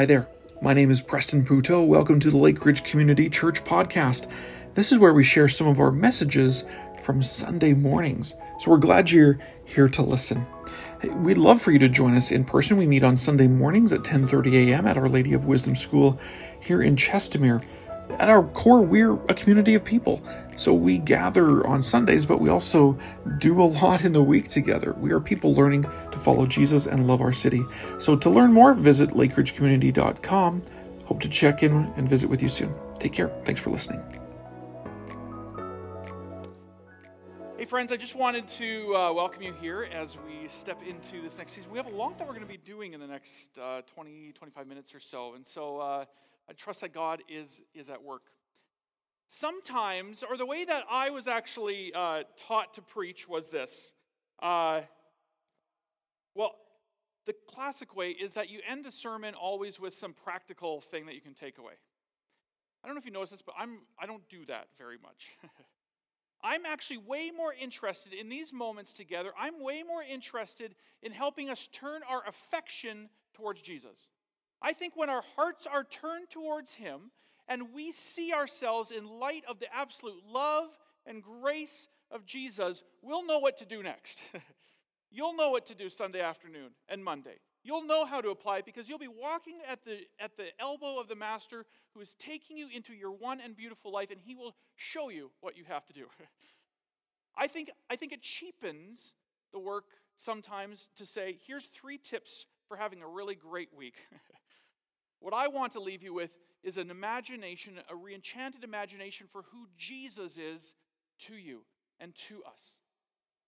Hi 0.00 0.06
there. 0.06 0.30
My 0.62 0.72
name 0.72 0.90
is 0.90 1.02
Preston 1.02 1.44
Puto. 1.44 1.82
Welcome 1.82 2.20
to 2.20 2.30
the 2.30 2.38
Lake 2.38 2.64
Ridge 2.64 2.84
Community 2.84 3.28
Church 3.28 3.62
podcast. 3.62 4.28
This 4.72 4.92
is 4.92 4.98
where 4.98 5.12
we 5.12 5.22
share 5.22 5.46
some 5.46 5.66
of 5.66 5.78
our 5.78 5.92
messages 5.92 6.64
from 7.02 7.20
Sunday 7.20 7.74
mornings. 7.74 8.34
So 8.60 8.70
we're 8.70 8.78
glad 8.78 9.10
you're 9.10 9.38
here 9.66 9.90
to 9.90 10.00
listen. 10.00 10.46
We'd 11.16 11.36
love 11.36 11.60
for 11.60 11.70
you 11.70 11.78
to 11.80 11.88
join 11.90 12.16
us 12.16 12.30
in 12.30 12.46
person. 12.46 12.78
We 12.78 12.86
meet 12.86 13.04
on 13.04 13.18
Sunday 13.18 13.46
mornings 13.46 13.92
at 13.92 14.00
10:30 14.00 14.70
a.m. 14.70 14.86
at 14.86 14.96
Our 14.96 15.10
Lady 15.10 15.34
of 15.34 15.44
Wisdom 15.44 15.76
School 15.76 16.18
here 16.62 16.80
in 16.80 16.96
Chestermere. 16.96 17.62
At 18.18 18.28
our 18.28 18.42
core, 18.42 18.82
we're 18.82 19.14
a 19.26 19.34
community 19.34 19.74
of 19.74 19.84
people. 19.84 20.22
So 20.56 20.74
we 20.74 20.98
gather 20.98 21.66
on 21.66 21.82
Sundays, 21.82 22.26
but 22.26 22.40
we 22.40 22.50
also 22.50 22.98
do 23.38 23.62
a 23.62 23.64
lot 23.64 24.04
in 24.04 24.12
the 24.12 24.22
week 24.22 24.48
together. 24.48 24.94
We 24.98 25.12
are 25.12 25.20
people 25.20 25.54
learning 25.54 25.84
to 25.84 26.18
follow 26.18 26.46
Jesus 26.46 26.86
and 26.86 27.06
love 27.06 27.20
our 27.20 27.32
city. 27.32 27.62
So 27.98 28.16
to 28.16 28.28
learn 28.28 28.52
more, 28.52 28.74
visit 28.74 29.10
lakeridgecommunity.com. 29.10 30.62
Hope 31.06 31.20
to 31.20 31.28
check 31.28 31.62
in 31.62 31.72
and 31.72 32.08
visit 32.08 32.28
with 32.28 32.42
you 32.42 32.48
soon. 32.48 32.74
Take 32.98 33.12
care. 33.12 33.28
Thanks 33.44 33.60
for 33.60 33.70
listening. 33.70 34.02
Hey, 37.56 37.64
friends, 37.64 37.92
I 37.92 37.96
just 37.96 38.14
wanted 38.14 38.48
to 38.48 38.96
uh, 38.96 39.12
welcome 39.12 39.42
you 39.42 39.52
here 39.60 39.88
as 39.92 40.16
we 40.26 40.48
step 40.48 40.80
into 40.86 41.22
this 41.22 41.38
next 41.38 41.52
season. 41.52 41.70
We 41.70 41.78
have 41.78 41.86
a 41.86 41.96
lot 41.96 42.18
that 42.18 42.26
we're 42.26 42.34
going 42.34 42.46
to 42.46 42.52
be 42.52 42.58
doing 42.58 42.92
in 42.92 43.00
the 43.00 43.06
next 43.06 43.58
uh, 43.58 43.82
20, 43.94 44.32
25 44.32 44.66
minutes 44.66 44.94
or 44.94 45.00
so. 45.00 45.34
And 45.34 45.46
so 45.46 45.78
uh, 45.78 46.04
I 46.50 46.52
trust 46.52 46.80
that 46.80 46.92
God 46.92 47.22
is, 47.28 47.62
is 47.74 47.88
at 47.88 48.02
work. 48.02 48.24
Sometimes, 49.28 50.24
or 50.28 50.36
the 50.36 50.44
way 50.44 50.64
that 50.64 50.84
I 50.90 51.10
was 51.10 51.28
actually 51.28 51.92
uh, 51.94 52.24
taught 52.48 52.74
to 52.74 52.82
preach 52.82 53.28
was 53.28 53.50
this. 53.50 53.94
Uh, 54.42 54.80
well, 56.34 56.56
the 57.26 57.34
classic 57.48 57.94
way 57.94 58.10
is 58.10 58.32
that 58.32 58.50
you 58.50 58.58
end 58.68 58.84
a 58.84 58.90
sermon 58.90 59.34
always 59.34 59.78
with 59.78 59.94
some 59.94 60.12
practical 60.12 60.80
thing 60.80 61.06
that 61.06 61.14
you 61.14 61.20
can 61.20 61.34
take 61.34 61.58
away. 61.58 61.74
I 62.82 62.88
don't 62.88 62.96
know 62.96 62.98
if 62.98 63.06
you 63.06 63.12
noticed 63.12 63.30
this, 63.30 63.42
but 63.42 63.54
I'm, 63.56 63.78
I 63.96 64.06
don't 64.06 64.28
do 64.28 64.44
that 64.46 64.66
very 64.76 64.96
much. 65.00 65.28
I'm 66.42 66.66
actually 66.66 66.96
way 66.96 67.30
more 67.30 67.54
interested 67.54 68.12
in 68.12 68.28
these 68.28 68.52
moments 68.52 68.92
together. 68.92 69.30
I'm 69.38 69.62
way 69.62 69.84
more 69.84 70.02
interested 70.02 70.74
in 71.00 71.12
helping 71.12 71.48
us 71.48 71.68
turn 71.68 72.00
our 72.08 72.26
affection 72.26 73.10
towards 73.34 73.62
Jesus. 73.62 74.08
I 74.62 74.72
think 74.72 74.94
when 74.96 75.10
our 75.10 75.24
hearts 75.36 75.66
are 75.66 75.84
turned 75.84 76.30
towards 76.30 76.74
Him 76.74 77.10
and 77.48 77.72
we 77.74 77.92
see 77.92 78.32
ourselves 78.32 78.90
in 78.90 79.06
light 79.06 79.44
of 79.48 79.58
the 79.58 79.74
absolute 79.74 80.22
love 80.26 80.68
and 81.06 81.22
grace 81.22 81.88
of 82.10 82.26
Jesus, 82.26 82.82
we'll 83.02 83.26
know 83.26 83.38
what 83.38 83.56
to 83.58 83.64
do 83.64 83.82
next. 83.82 84.22
you'll 85.10 85.34
know 85.34 85.50
what 85.50 85.66
to 85.66 85.74
do 85.74 85.88
Sunday 85.88 86.20
afternoon 86.20 86.70
and 86.88 87.02
Monday. 87.02 87.38
You'll 87.62 87.84
know 87.84 88.06
how 88.06 88.20
to 88.20 88.30
apply 88.30 88.58
it 88.58 88.64
because 88.64 88.88
you'll 88.88 88.98
be 88.98 89.08
walking 89.08 89.58
at 89.68 89.84
the, 89.84 89.98
at 90.18 90.36
the 90.36 90.48
elbow 90.58 90.98
of 90.98 91.08
the 91.08 91.16
Master 91.16 91.66
who 91.94 92.00
is 92.00 92.14
taking 92.14 92.56
you 92.56 92.68
into 92.74 92.94
your 92.94 93.10
one 93.12 93.40
and 93.40 93.56
beautiful 93.56 93.92
life, 93.92 94.10
and 94.10 94.20
He 94.20 94.34
will 94.34 94.54
show 94.76 95.10
you 95.10 95.30
what 95.40 95.56
you 95.56 95.64
have 95.68 95.84
to 95.86 95.92
do. 95.92 96.06
I 97.36 97.46
think, 97.46 97.70
I 97.90 97.96
think 97.96 98.12
it 98.12 98.22
cheapens 98.22 99.14
the 99.52 99.58
work 99.58 99.84
sometimes 100.16 100.88
to 100.96 101.06
say, 101.06 101.38
here's 101.46 101.66
three 101.66 101.98
tips 101.98 102.46
for 102.66 102.76
having 102.76 103.02
a 103.02 103.08
really 103.08 103.34
great 103.34 103.70
week. 103.76 103.96
What 105.20 105.34
I 105.34 105.48
want 105.48 105.72
to 105.74 105.80
leave 105.80 106.02
you 106.02 106.14
with 106.14 106.30
is 106.62 106.76
an 106.76 106.90
imagination, 106.90 107.74
a 107.88 107.96
reenchanted 107.96 108.64
imagination 108.64 109.26
for 109.30 109.42
who 109.52 109.68
Jesus 109.78 110.36
is 110.36 110.74
to 111.26 111.34
you 111.34 111.62
and 111.98 112.14
to 112.28 112.42
us. 112.44 112.78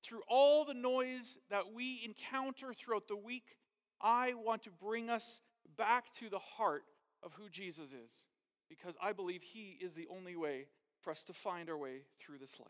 Through 0.03 0.23
all 0.29 0.65
the 0.65 0.75
noise 0.75 1.39
that 1.51 1.73
we 1.75 2.03
encounter 2.05 2.73
throughout 2.73 3.09
the 3.09 3.17
week, 3.17 3.57
I 4.01 4.35
want 4.35 4.63
to 4.65 4.71
bring 4.71 5.09
us 5.11 5.41
back 5.77 6.13
to 6.15 6.29
the 6.29 6.39
heart 6.39 6.85
of 7.23 7.33
who 7.35 7.49
Jesus 7.49 7.91
is 7.93 8.27
because 8.69 8.97
I 9.03 9.13
believe 9.13 9.43
he 9.43 9.79
is 9.81 9.95
the 9.95 10.09
only 10.11 10.37
way 10.37 10.67
for 11.03 11.11
us 11.11 11.23
to 11.25 11.33
find 11.33 11.71
our 11.71 11.77
way 11.77 12.03
through 12.21 12.39
this 12.39 12.59
life. 12.59 12.69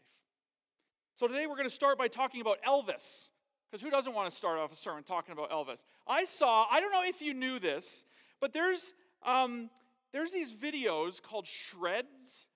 So 1.15 1.27
today 1.27 1.47
we're 1.47 1.57
going 1.57 1.69
to 1.69 1.75
start 1.75 1.99
by 1.99 2.09
talking 2.09 2.41
about 2.41 2.59
Elvis. 2.67 3.29
Because 3.71 3.83
who 3.83 3.91
doesn't 3.91 4.15
want 4.15 4.31
to 4.31 4.37
start 4.37 4.59
off 4.59 4.71
a 4.71 4.77
sermon 4.77 5.03
talking 5.03 5.33
about 5.33 5.51
Elvis? 5.51 5.83
I 6.07 6.25
saw, 6.25 6.67
I 6.71 6.81
don't 6.81 6.93
know 6.93 7.05
if 7.05 7.23
you 7.23 7.33
knew 7.33 7.59
this, 7.59 8.05
but 8.43 8.53
there's 8.53 8.93
um, 9.25 9.71
there's 10.13 10.33
these 10.33 10.53
videos 10.53 11.23
called 11.23 11.47
shreds. 11.47 12.47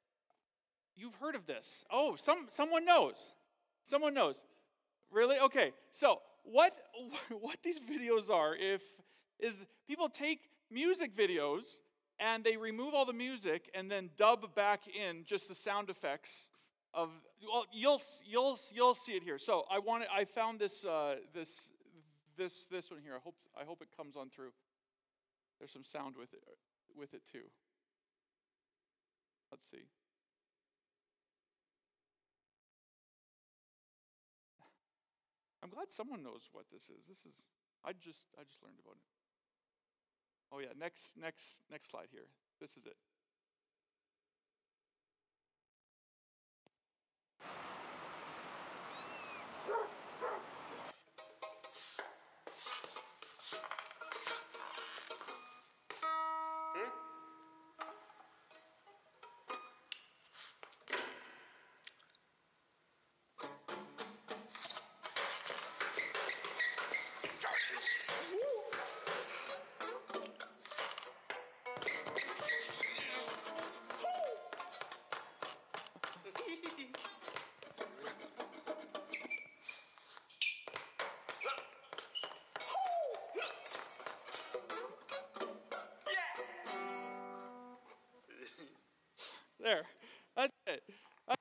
You've 0.96 1.14
heard 1.14 1.36
of 1.36 1.46
this? 1.46 1.84
Oh, 1.90 2.16
some 2.16 2.48
someone 2.50 2.84
knows. 2.84 3.34
Someone 3.84 4.12
knows. 4.12 4.42
Really? 5.10 5.38
Okay. 5.38 5.72
So 5.92 6.20
what 6.42 6.76
what 7.40 7.62
these 7.62 7.78
videos 7.78 8.28
are 8.28 8.54
if 8.54 8.82
is 9.38 9.60
people 9.86 10.08
take 10.08 10.40
music 10.70 11.16
videos 11.16 11.78
and 12.18 12.42
they 12.42 12.56
remove 12.56 12.92
all 12.92 13.04
the 13.04 13.12
music 13.12 13.70
and 13.72 13.88
then 13.88 14.10
dub 14.16 14.54
back 14.56 14.82
in 14.88 15.22
just 15.24 15.46
the 15.48 15.54
sound 15.54 15.88
effects 15.88 16.48
of 16.92 17.10
well 17.46 17.64
you'll 17.72 18.00
you'll 18.24 18.58
you'll 18.74 18.94
see 18.94 19.12
it 19.12 19.22
here 19.22 19.38
so 19.38 19.64
i 19.70 19.78
wanted 19.78 20.08
i 20.12 20.24
found 20.24 20.58
this 20.58 20.84
uh, 20.84 21.16
this 21.34 21.70
this 22.38 22.66
this 22.70 22.90
one 22.90 23.00
here 23.02 23.12
i 23.14 23.20
hope 23.22 23.34
i 23.60 23.64
hope 23.64 23.82
it 23.82 23.88
comes 23.96 24.16
on 24.16 24.30
through 24.30 24.50
there's 25.58 25.72
some 25.72 25.84
sound 25.84 26.16
with 26.18 26.32
it, 26.32 26.42
with 26.96 27.14
it 27.14 27.22
too. 27.30 27.50
Let's 29.50 29.66
see. 29.68 29.86
I'm 35.62 35.70
glad 35.70 35.90
someone 35.90 36.22
knows 36.22 36.48
what 36.52 36.66
this 36.72 36.88
is. 36.90 37.06
This 37.06 37.24
is 37.24 37.48
I 37.84 37.92
just 37.92 38.26
I 38.38 38.42
just 38.42 38.62
learned 38.62 38.78
about 38.82 38.96
it. 38.96 39.06
Oh 40.52 40.58
yeah, 40.58 40.74
next 40.78 41.16
next 41.16 41.60
next 41.70 41.90
slide 41.90 42.08
here. 42.10 42.28
This 42.60 42.76
is 42.76 42.86
it. 42.86 42.96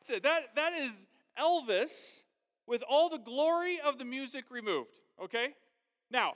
That's 0.06 0.18
it. 0.18 0.24
That, 0.24 0.56
that 0.56 0.74
is 0.74 1.06
Elvis 1.40 2.20
with 2.68 2.84
all 2.88 3.10
the 3.10 3.18
glory 3.18 3.80
of 3.84 3.98
the 3.98 4.06
music 4.06 4.46
removed. 4.52 5.00
Okay? 5.24 5.56
Now, 6.12 6.34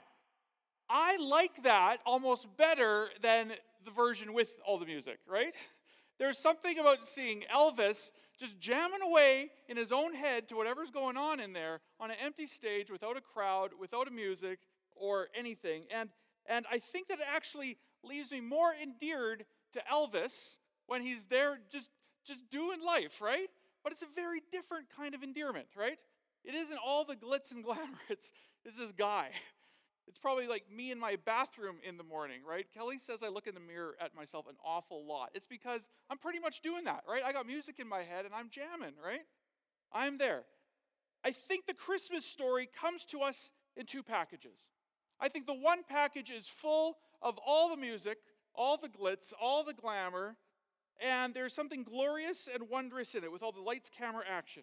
I 0.88 1.16
like 1.18 1.62
that 1.62 1.98
almost 2.04 2.48
better 2.56 3.10
than 3.20 3.52
the 3.84 3.90
version 3.90 4.32
with 4.32 4.54
all 4.66 4.78
the 4.78 4.86
music, 4.86 5.18
right? 5.28 5.54
There's 6.18 6.38
something 6.38 6.78
about 6.78 7.02
seeing 7.02 7.44
Elvis 7.54 8.10
just 8.38 8.58
jamming 8.58 9.02
away 9.02 9.50
in 9.68 9.76
his 9.76 9.92
own 9.92 10.14
head 10.14 10.48
to 10.48 10.56
whatever's 10.56 10.90
going 10.90 11.16
on 11.16 11.38
in 11.38 11.52
there 11.52 11.80
on 12.00 12.10
an 12.10 12.16
empty 12.22 12.46
stage 12.46 12.90
without 12.90 13.16
a 13.16 13.20
crowd, 13.20 13.70
without 13.78 14.08
a 14.08 14.10
music 14.10 14.58
or 14.96 15.28
anything. 15.34 15.84
And 15.94 16.10
and 16.46 16.66
I 16.72 16.78
think 16.78 17.08
that 17.08 17.20
it 17.20 17.26
actually 17.32 17.76
leaves 18.02 18.32
me 18.32 18.40
more 18.40 18.72
endeared 18.82 19.44
to 19.74 19.82
Elvis 19.92 20.56
when 20.86 21.02
he's 21.02 21.26
there 21.26 21.60
just 21.70 21.90
just 22.26 22.48
doing 22.50 22.82
life, 22.84 23.20
right? 23.20 23.48
But 23.82 23.92
it's 23.92 24.02
a 24.02 24.14
very 24.14 24.42
different 24.52 24.86
kind 24.94 25.14
of 25.14 25.22
endearment, 25.22 25.68
right? 25.76 25.98
It 26.44 26.54
isn't 26.54 26.78
all 26.84 27.04
the 27.04 27.16
glitz 27.16 27.50
and 27.50 27.64
glamour. 27.64 27.98
It's, 28.08 28.32
it's 28.64 28.78
this 28.78 28.92
guy. 28.92 29.30
It's 30.06 30.18
probably 30.18 30.48
like 30.48 30.64
me 30.74 30.90
in 30.90 30.98
my 30.98 31.16
bathroom 31.24 31.76
in 31.86 31.96
the 31.96 32.02
morning, 32.02 32.40
right? 32.46 32.66
Kelly 32.74 32.98
says 32.98 33.22
I 33.22 33.28
look 33.28 33.46
in 33.46 33.54
the 33.54 33.60
mirror 33.60 33.94
at 34.00 34.14
myself 34.14 34.48
an 34.48 34.56
awful 34.64 35.06
lot. 35.06 35.30
It's 35.34 35.46
because 35.46 35.88
I'm 36.10 36.18
pretty 36.18 36.40
much 36.40 36.62
doing 36.62 36.84
that, 36.84 37.04
right? 37.08 37.22
I 37.24 37.32
got 37.32 37.46
music 37.46 37.78
in 37.78 37.88
my 37.88 38.02
head 38.02 38.24
and 38.24 38.34
I'm 38.34 38.50
jamming, 38.50 38.94
right? 39.02 39.20
I'm 39.92 40.18
there. 40.18 40.42
I 41.24 41.30
think 41.30 41.66
the 41.66 41.74
Christmas 41.74 42.24
story 42.24 42.68
comes 42.80 43.04
to 43.06 43.20
us 43.20 43.50
in 43.76 43.86
two 43.86 44.02
packages. 44.02 44.66
I 45.20 45.28
think 45.28 45.46
the 45.46 45.54
one 45.54 45.82
package 45.88 46.30
is 46.30 46.48
full 46.48 46.96
of 47.22 47.38
all 47.46 47.68
the 47.68 47.76
music, 47.76 48.18
all 48.54 48.78
the 48.78 48.88
glitz, 48.88 49.32
all 49.40 49.62
the 49.62 49.74
glamour, 49.74 50.36
and 51.00 51.34
there's 51.34 51.54
something 51.54 51.82
glorious 51.82 52.48
and 52.52 52.68
wondrous 52.68 53.14
in 53.14 53.24
it 53.24 53.32
with 53.32 53.42
all 53.42 53.52
the 53.52 53.60
lights, 53.60 53.90
camera, 53.96 54.24
action. 54.28 54.62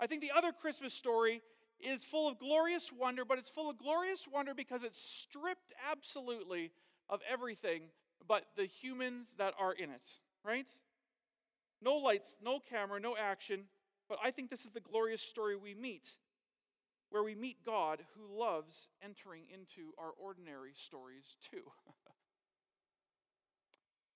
I 0.00 0.06
think 0.06 0.20
the 0.20 0.32
other 0.36 0.52
Christmas 0.52 0.94
story 0.94 1.42
is 1.80 2.04
full 2.04 2.28
of 2.28 2.38
glorious 2.38 2.90
wonder, 2.92 3.24
but 3.24 3.38
it's 3.38 3.48
full 3.48 3.70
of 3.70 3.78
glorious 3.78 4.26
wonder 4.32 4.54
because 4.54 4.82
it's 4.82 5.00
stripped 5.00 5.72
absolutely 5.90 6.70
of 7.08 7.20
everything 7.30 7.82
but 8.26 8.46
the 8.56 8.66
humans 8.66 9.34
that 9.38 9.54
are 9.58 9.72
in 9.72 9.90
it, 9.90 10.08
right? 10.44 10.66
No 11.80 11.96
lights, 11.96 12.36
no 12.42 12.60
camera, 12.60 13.00
no 13.00 13.16
action. 13.16 13.64
But 14.08 14.18
I 14.22 14.30
think 14.30 14.50
this 14.50 14.64
is 14.64 14.70
the 14.70 14.80
glorious 14.80 15.22
story 15.22 15.56
we 15.56 15.74
meet, 15.74 16.08
where 17.10 17.22
we 17.22 17.34
meet 17.34 17.64
God 17.64 18.00
who 18.16 18.38
loves 18.38 18.88
entering 19.02 19.44
into 19.52 19.92
our 19.98 20.10
ordinary 20.18 20.72
stories 20.74 21.36
too. 21.50 21.62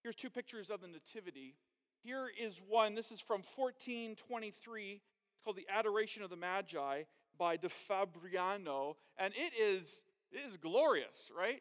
Here's 0.07 0.15
two 0.15 0.31
pictures 0.31 0.71
of 0.71 0.81
the 0.81 0.87
Nativity. 0.87 1.57
Here 2.05 2.29
is 2.41 2.61
one, 2.69 2.95
this 2.95 3.11
is 3.11 3.21
from 3.21 3.43
1423. 3.57 4.93
It's 4.93 5.43
called 5.43 5.57
The 5.57 5.67
Adoration 5.69 6.23
of 6.23 6.31
the 6.31 6.37
Magi 6.37 7.03
by 7.37 7.57
De 7.57 7.69
Fabriano. 7.69 8.95
And 9.19 9.35
it 9.35 9.53
is, 9.61 10.05
it 10.31 10.49
is 10.49 10.59
glorious, 10.59 11.33
right? 11.37 11.61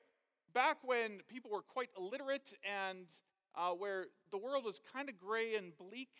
Back 0.53 0.77
when 0.83 1.21
people 1.27 1.49
were 1.49 1.63
quite 1.63 1.89
illiterate 1.97 2.53
and 2.63 3.07
uh, 3.55 3.71
where 3.71 4.05
the 4.29 4.37
world 4.37 4.63
was 4.63 4.79
kind 4.93 5.09
of 5.09 5.17
gray 5.17 5.55
and 5.55 5.75
bleak, 5.75 6.11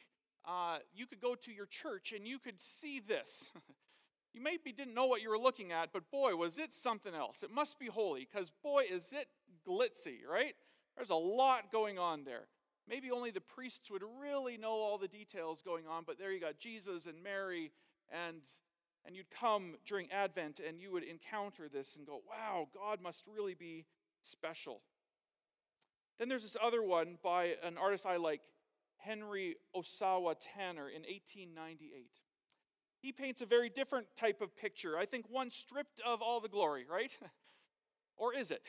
uh, 0.46 0.80
you 0.96 1.06
could 1.06 1.22
go 1.22 1.36
to 1.36 1.52
your 1.52 1.68
church 1.68 2.12
and 2.12 2.28
you 2.28 2.40
could 2.40 2.60
see 2.60 3.00
this. 3.00 3.52
you 4.34 4.42
maybe 4.42 4.72
didn't 4.72 4.96
know 4.96 5.06
what 5.06 5.22
you 5.22 5.30
were 5.30 5.38
looking 5.38 5.72
at, 5.72 5.94
but 5.94 6.10
boy, 6.10 6.36
was 6.36 6.58
it 6.58 6.74
something 6.74 7.14
else. 7.14 7.44
It 7.44 7.52
must 7.52 7.78
be 7.78 7.86
holy, 7.86 8.28
because 8.28 8.52
boy, 8.64 8.86
is 8.92 9.14
it 9.14 9.28
glitzy, 9.64 10.26
right? 10.28 10.56
There's 10.96 11.10
a 11.10 11.16
lot 11.16 11.72
going 11.72 12.00
on 12.00 12.24
there. 12.24 12.48
Maybe 12.88 13.12
only 13.12 13.32
the 13.32 13.42
priests 13.42 13.90
would 13.90 14.04
really 14.22 14.58
know 14.58 14.72
all 14.72 14.98
the 14.98 15.08
details 15.08 15.62
going 15.62 15.88
on, 15.88 16.04
but 16.06 16.20
there 16.20 16.32
you 16.32 16.40
got 16.40 16.60
Jesus 16.60 17.08
and 17.08 17.24
Mary, 17.24 17.72
and, 18.12 18.42
and 19.06 19.16
you'd 19.16 19.32
come 19.32 19.76
during 19.86 20.12
Advent 20.12 20.60
and 20.66 20.80
you 20.80 20.92
would 20.92 21.04
encounter 21.04 21.68
this 21.68 21.96
and 21.96 22.06
go, 22.06 22.22
wow, 22.30 22.68
God 22.74 23.02
must 23.02 23.26
really 23.28 23.56
be 23.56 23.86
special. 24.22 24.82
Then 26.20 26.30
there's 26.30 26.44
this 26.44 26.58
other 26.62 26.84
one 26.84 27.18
by 27.24 27.56
an 27.64 27.78
artist 27.78 28.06
I 28.06 28.18
like, 28.18 28.42
Henry 28.98 29.56
Ossawa 29.76 30.36
Tanner, 30.40 30.88
in 30.88 31.02
1898. 31.02 32.10
He 33.00 33.12
paints 33.12 33.42
a 33.42 33.46
very 33.46 33.70
different 33.70 34.08
type 34.16 34.42
of 34.42 34.56
picture. 34.56 34.98
I 34.98 35.06
think 35.06 35.26
one 35.30 35.50
stripped 35.50 36.02
of 36.06 36.22
all 36.22 36.40
the 36.40 36.50
glory, 36.50 36.86
right? 36.90 37.12
or 38.18 38.34
is 38.34 38.52
it? 38.52 38.64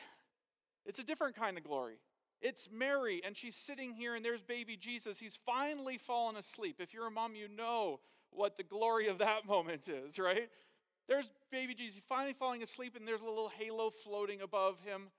It's 0.85 0.99
a 0.99 1.03
different 1.03 1.35
kind 1.35 1.57
of 1.57 1.63
glory. 1.63 1.99
It's 2.41 2.69
Mary, 2.71 3.21
and 3.25 3.35
she's 3.35 3.55
sitting 3.55 3.93
here, 3.93 4.15
and 4.15 4.23
there's 4.23 4.41
baby 4.41 4.77
Jesus. 4.77 5.19
He's 5.19 5.37
finally 5.45 5.97
fallen 5.97 6.35
asleep. 6.35 6.77
If 6.79 6.93
you're 6.93 7.07
a 7.07 7.11
mom, 7.11 7.35
you 7.35 7.47
know 7.47 7.99
what 8.29 8.57
the 8.57 8.63
glory 8.63 9.07
of 9.07 9.17
that 9.19 9.45
moment 9.47 9.87
is, 9.87 10.19
right? 10.19 10.49
There's 11.07 11.31
baby 11.51 11.73
Jesus 11.73 12.01
finally 12.07 12.33
falling 12.33 12.61
asleep, 12.61 12.95
and 12.95 13.07
there's 13.07 13.21
a 13.21 13.25
little 13.25 13.49
halo 13.57 13.89
floating 13.89 14.41
above 14.41 14.79
him 14.81 15.09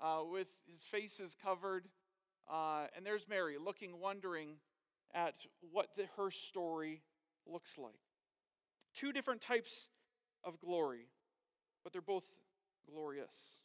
uh, 0.00 0.20
with 0.30 0.48
his 0.70 0.80
face 0.80 1.20
is 1.20 1.36
covered. 1.42 1.84
Uh, 2.50 2.86
and 2.96 3.04
there's 3.04 3.28
Mary 3.28 3.56
looking, 3.62 4.00
wondering 4.00 4.56
at 5.14 5.34
what 5.72 5.88
the, 5.96 6.06
her 6.16 6.30
story 6.30 7.02
looks 7.46 7.76
like. 7.76 8.00
Two 8.94 9.12
different 9.12 9.40
types 9.40 9.88
of 10.44 10.58
glory, 10.58 11.08
but 11.82 11.92
they're 11.92 12.02
both 12.02 12.24
glorious. 12.90 13.58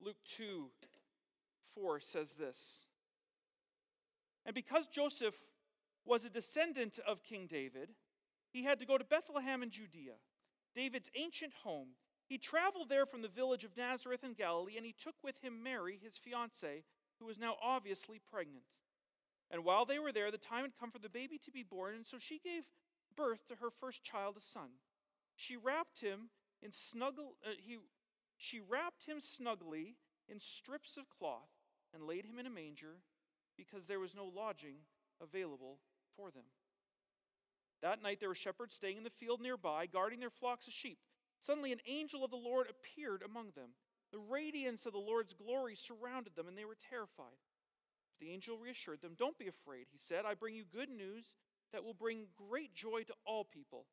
Luke 0.00 0.16
2 0.36 0.66
4 1.74 2.00
says 2.00 2.34
this 2.34 2.86
And 4.44 4.54
because 4.54 4.86
Joseph 4.88 5.34
was 6.04 6.24
a 6.24 6.30
descendant 6.30 6.98
of 7.06 7.22
King 7.22 7.46
David, 7.46 7.90
he 8.50 8.64
had 8.64 8.78
to 8.78 8.86
go 8.86 8.98
to 8.98 9.04
Bethlehem 9.04 9.62
in 9.62 9.70
Judea, 9.70 10.14
David's 10.74 11.10
ancient 11.16 11.52
home 11.64 11.88
he 12.26 12.38
traveled 12.38 12.88
there 12.88 13.06
from 13.06 13.22
the 13.22 13.28
village 13.28 13.64
of 13.64 13.76
Nazareth 13.76 14.24
in 14.24 14.32
Galilee, 14.32 14.76
and 14.76 14.86
he 14.86 14.94
took 14.98 15.16
with 15.22 15.42
him 15.42 15.62
Mary, 15.62 15.98
his 16.02 16.16
fiancee, 16.16 16.84
who 17.18 17.26
was 17.26 17.38
now 17.38 17.56
obviously 17.62 18.18
pregnant. 18.18 18.64
And 19.50 19.64
while 19.64 19.84
they 19.84 19.98
were 19.98 20.12
there, 20.12 20.30
the 20.30 20.38
time 20.38 20.62
had 20.62 20.78
come 20.78 20.90
for 20.90 20.98
the 20.98 21.10
baby 21.10 21.38
to 21.38 21.50
be 21.50 21.62
born, 21.62 21.94
and 21.94 22.06
so 22.06 22.16
she 22.18 22.38
gave 22.38 22.64
birth 23.14 23.46
to 23.48 23.56
her 23.56 23.68
first 23.70 24.02
child, 24.02 24.36
a 24.38 24.40
son. 24.40 24.70
She 25.36 25.56
wrapped 25.56 26.00
him 26.00 26.30
in 26.62 26.72
snuggle, 26.72 27.36
uh, 27.46 27.50
he, 27.58 27.76
she 28.38 28.58
wrapped 28.58 29.04
him 29.04 29.20
snugly 29.20 29.96
in 30.26 30.40
strips 30.40 30.96
of 30.96 31.10
cloth 31.10 31.50
and 31.94 32.06
laid 32.06 32.26
him 32.26 32.38
in 32.38 32.46
a 32.46 32.50
manger 32.50 32.98
because 33.56 33.86
there 33.86 34.00
was 34.00 34.14
no 34.14 34.24
lodging 34.24 34.76
available 35.22 35.78
for 36.16 36.30
them. 36.30 36.44
That 37.82 38.02
night 38.02 38.18
there 38.18 38.28
were 38.28 38.34
shepherds 38.34 38.74
staying 38.74 38.96
in 38.96 39.04
the 39.04 39.10
field 39.10 39.40
nearby, 39.40 39.86
guarding 39.86 40.20
their 40.20 40.30
flocks 40.30 40.66
of 40.66 40.72
sheep. 40.72 40.98
Suddenly, 41.40 41.72
an 41.72 41.80
angel 41.86 42.24
of 42.24 42.30
the 42.30 42.36
Lord 42.36 42.66
appeared 42.68 43.22
among 43.22 43.50
them. 43.54 43.70
The 44.10 44.18
radiance 44.18 44.86
of 44.86 44.92
the 44.92 44.98
Lord's 44.98 45.34
glory 45.34 45.74
surrounded 45.74 46.34
them, 46.36 46.48
and 46.48 46.56
they 46.56 46.64
were 46.64 46.76
terrified. 46.90 47.38
The 48.20 48.30
angel 48.30 48.56
reassured 48.56 49.02
them, 49.02 49.14
Don't 49.18 49.38
be 49.38 49.48
afraid, 49.48 49.86
he 49.92 49.98
said. 49.98 50.24
I 50.24 50.34
bring 50.34 50.54
you 50.54 50.64
good 50.64 50.88
news 50.88 51.34
that 51.72 51.84
will 51.84 51.94
bring 51.94 52.28
great 52.36 52.74
joy 52.74 53.02
to 53.02 53.14
all 53.26 53.44
people. 53.44 53.86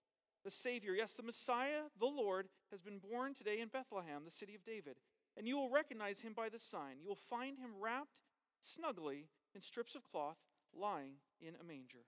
The 0.45 0.51
Savior, 0.51 0.93
yes, 0.93 1.13
the 1.13 1.23
Messiah, 1.23 1.89
the 1.99 2.05
Lord, 2.05 2.47
has 2.71 2.81
been 2.81 2.99
born 2.99 3.33
today 3.33 3.59
in 3.59 3.67
Bethlehem, 3.67 4.23
the 4.25 4.31
city 4.31 4.55
of 4.55 4.63
David. 4.63 4.97
And 5.37 5.47
you 5.47 5.57
will 5.57 5.69
recognize 5.69 6.21
him 6.21 6.33
by 6.33 6.49
the 6.49 6.59
sign. 6.59 6.97
You 7.01 7.09
will 7.09 7.15
find 7.15 7.57
him 7.57 7.71
wrapped 7.79 8.19
snugly 8.59 9.27
in 9.55 9.61
strips 9.61 9.95
of 9.95 10.03
cloth, 10.03 10.37
lying 10.77 11.13
in 11.39 11.53
a 11.59 11.63
manger. 11.63 12.05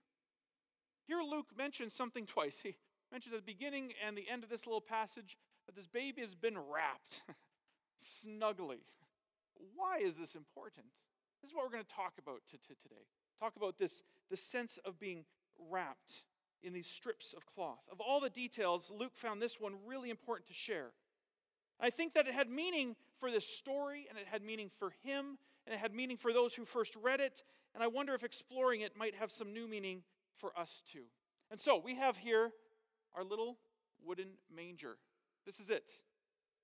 Here, 1.07 1.21
Luke 1.21 1.47
mentions 1.57 1.93
something 1.93 2.25
twice. 2.27 2.61
He 2.61 2.75
mentions 3.11 3.33
at 3.33 3.45
the 3.45 3.53
beginning 3.53 3.93
and 4.05 4.17
the 4.17 4.29
end 4.29 4.43
of 4.43 4.49
this 4.49 4.65
little 4.65 4.81
passage 4.81 5.37
that 5.65 5.75
this 5.75 5.87
baby 5.87 6.21
has 6.21 6.35
been 6.35 6.57
wrapped 6.57 7.21
snugly. 7.95 8.85
Why 9.75 9.97
is 9.97 10.17
this 10.17 10.35
important? 10.35 10.87
This 11.41 11.51
is 11.51 11.55
what 11.55 11.65
we're 11.65 11.71
going 11.71 11.85
to 11.85 11.95
talk 11.95 12.13
about 12.17 12.41
to, 12.51 12.57
to 12.57 12.75
today. 12.81 13.05
Talk 13.39 13.55
about 13.55 13.77
this, 13.77 14.01
the 14.29 14.37
sense 14.37 14.79
of 14.85 14.99
being 14.99 15.25
wrapped 15.69 16.23
in 16.61 16.73
these 16.73 16.87
strips 16.87 17.33
of 17.33 17.45
cloth. 17.45 17.83
Of 17.91 17.99
all 17.99 18.19
the 18.19 18.29
details, 18.29 18.91
Luke 18.97 19.15
found 19.15 19.41
this 19.41 19.59
one 19.59 19.75
really 19.85 20.09
important 20.09 20.47
to 20.47 20.53
share. 20.53 20.91
I 21.79 21.89
think 21.89 22.13
that 22.13 22.27
it 22.27 22.33
had 22.33 22.49
meaning 22.49 22.95
for 23.19 23.31
this 23.31 23.47
story, 23.47 24.07
and 24.09 24.17
it 24.17 24.25
had 24.27 24.43
meaning 24.43 24.69
for 24.79 24.93
him, 25.03 25.37
and 25.65 25.73
it 25.73 25.79
had 25.79 25.93
meaning 25.93 26.17
for 26.17 26.33
those 26.33 26.53
who 26.53 26.65
first 26.65 26.95
read 27.01 27.19
it, 27.19 27.43
and 27.73 27.83
I 27.83 27.87
wonder 27.87 28.13
if 28.13 28.23
exploring 28.23 28.81
it 28.81 28.97
might 28.97 29.15
have 29.15 29.31
some 29.31 29.53
new 29.53 29.67
meaning 29.67 30.03
for 30.35 30.57
us 30.57 30.83
too. 30.91 31.05
And 31.51 31.59
so 31.59 31.81
we 31.83 31.95
have 31.95 32.17
here 32.17 32.51
our 33.15 33.23
little 33.23 33.57
wooden 34.03 34.29
manger. 34.53 34.97
This 35.45 35.59
is 35.59 35.69
it. 35.69 35.89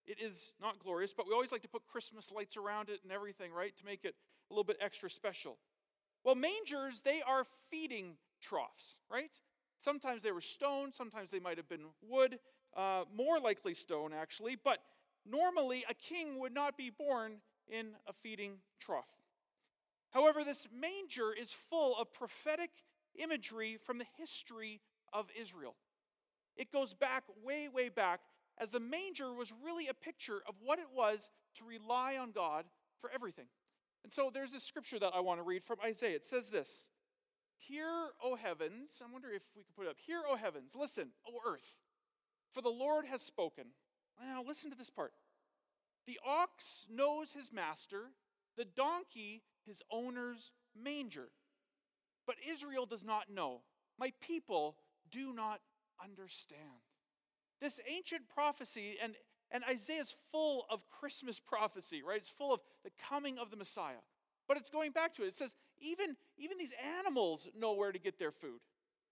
It 0.06 0.20
is 0.20 0.54
not 0.60 0.80
glorious, 0.80 1.14
but 1.14 1.28
we 1.28 1.34
always 1.34 1.52
like 1.52 1.62
to 1.62 1.68
put 1.68 1.86
Christmas 1.86 2.32
lights 2.32 2.58
around 2.58 2.90
it 2.90 3.00
and 3.04 3.12
everything, 3.12 3.52
right, 3.52 3.76
to 3.78 3.86
make 3.86 4.06
it 4.06 4.16
a 4.50 4.54
little 4.54 4.64
bit 4.64 4.78
extra 4.82 5.10
special. 5.10 5.58
Well, 6.24 6.36
mangers, 6.36 7.02
they 7.02 7.22
are 7.22 7.46
feeding 7.70 8.16
troughs, 8.42 8.98
right? 9.10 9.32
Sometimes 9.78 10.24
they 10.24 10.32
were 10.32 10.42
stone, 10.42 10.92
sometimes 10.92 11.32
they 11.32 11.40
might 11.40 11.58
have 11.58 11.70
been 11.70 11.86
wood, 12.02 12.40
uh, 12.76 13.04
more 13.16 13.40
likely 13.40 13.74
stone, 13.74 14.12
actually, 14.14 14.58
but 14.62 14.80
normally 15.30 15.84
a 15.90 15.94
king 15.94 16.40
would 16.40 16.54
not 16.54 16.78
be 16.78 16.90
born 16.90 17.38
in 17.68 17.96
a 18.08 18.14
feeding 18.14 18.58
trough. 18.80 19.18
However, 20.12 20.44
this 20.44 20.68
manger 20.74 21.32
is 21.40 21.52
full 21.52 21.96
of 21.98 22.12
prophetic 22.12 22.72
imagery 23.16 23.78
from 23.78 23.98
the 23.98 24.06
history 24.18 24.82
of 25.14 25.28
Israel. 25.40 25.76
It 26.56 26.72
goes 26.72 26.94
back 26.94 27.24
way, 27.44 27.68
way 27.68 27.90
back, 27.90 28.22
as 28.58 28.72
the 28.72 28.80
manger 28.80 29.34
was 29.34 29.54
really 29.64 29.88
a 29.88 29.94
picture 29.94 30.42
of 30.48 30.56
what 30.64 30.80
it 30.80 30.88
was 30.94 31.30
to 31.58 31.64
rely 31.64 32.18
on 32.18 32.32
God 32.32 32.66
for 33.00 33.10
everything. 33.12 33.46
And 34.04 34.12
so 34.12 34.30
there's 34.34 34.54
a 34.54 34.60
scripture 34.60 35.00
that 35.00 35.14
I 35.16 35.20
want 35.20 35.40
to 35.40 35.44
read 35.44 35.64
from 35.64 35.78
Isaiah. 35.86 36.16
It 36.16 36.26
says 36.26 36.50
this 36.50 36.90
Hear, 37.58 38.10
O 38.24 38.36
heavens. 38.36 39.02
I 39.04 39.12
wonder 39.12 39.30
if 39.30 39.44
we 39.56 39.64
could 39.64 39.76
put 39.76 39.86
it 39.86 39.90
up. 39.90 39.98
Hear, 40.06 40.22
O 40.28 40.36
heavens. 40.36 40.76
Listen, 40.78 41.10
O 41.28 41.40
earth. 41.48 41.76
For 42.52 42.62
the 42.62 42.70
Lord 42.70 43.06
has 43.06 43.22
spoken. 43.22 43.66
Now 44.22 44.44
listen 44.46 44.70
to 44.72 44.78
this 44.78 44.90
part. 44.90 45.14
The 46.08 46.20
ox 46.26 46.88
knows 46.90 47.32
his 47.32 47.54
master, 47.54 48.12
the 48.58 48.66
donkey 48.66 49.44
his 49.66 49.82
owner's 49.92 50.52
manger. 50.76 51.30
But 52.26 52.36
Israel 52.48 52.86
does 52.86 53.06
not 53.06 53.32
know. 53.34 53.62
My 53.98 54.12
people 54.22 54.76
do 55.10 55.34
not 55.34 55.62
understand. 56.04 56.60
This 57.62 57.80
ancient 57.88 58.28
prophecy, 58.34 58.98
and, 59.02 59.14
and 59.52 59.64
Isaiah 59.70 60.02
is 60.02 60.16
full 60.32 60.66
of 60.70 60.88
Christmas 60.90 61.40
prophecy, 61.40 62.02
right? 62.02 62.18
It's 62.18 62.30
full 62.30 62.54
of 62.54 62.62
the 62.84 62.92
coming 63.10 63.38
of 63.38 63.52
the 63.52 63.58
Messiah. 63.58 64.02
But 64.48 64.58
it's 64.58 64.70
going 64.70 64.92
back 64.92 65.16
to 65.16 65.24
it. 65.24 65.28
It 65.28 65.36
says, 65.36 65.56
even, 65.80 66.16
even 66.38 66.58
these 66.58 66.74
animals 67.00 67.48
know 67.58 67.74
where 67.74 67.92
to 67.92 68.00
get 68.00 68.20
their 68.20 68.32
food. 68.32 68.60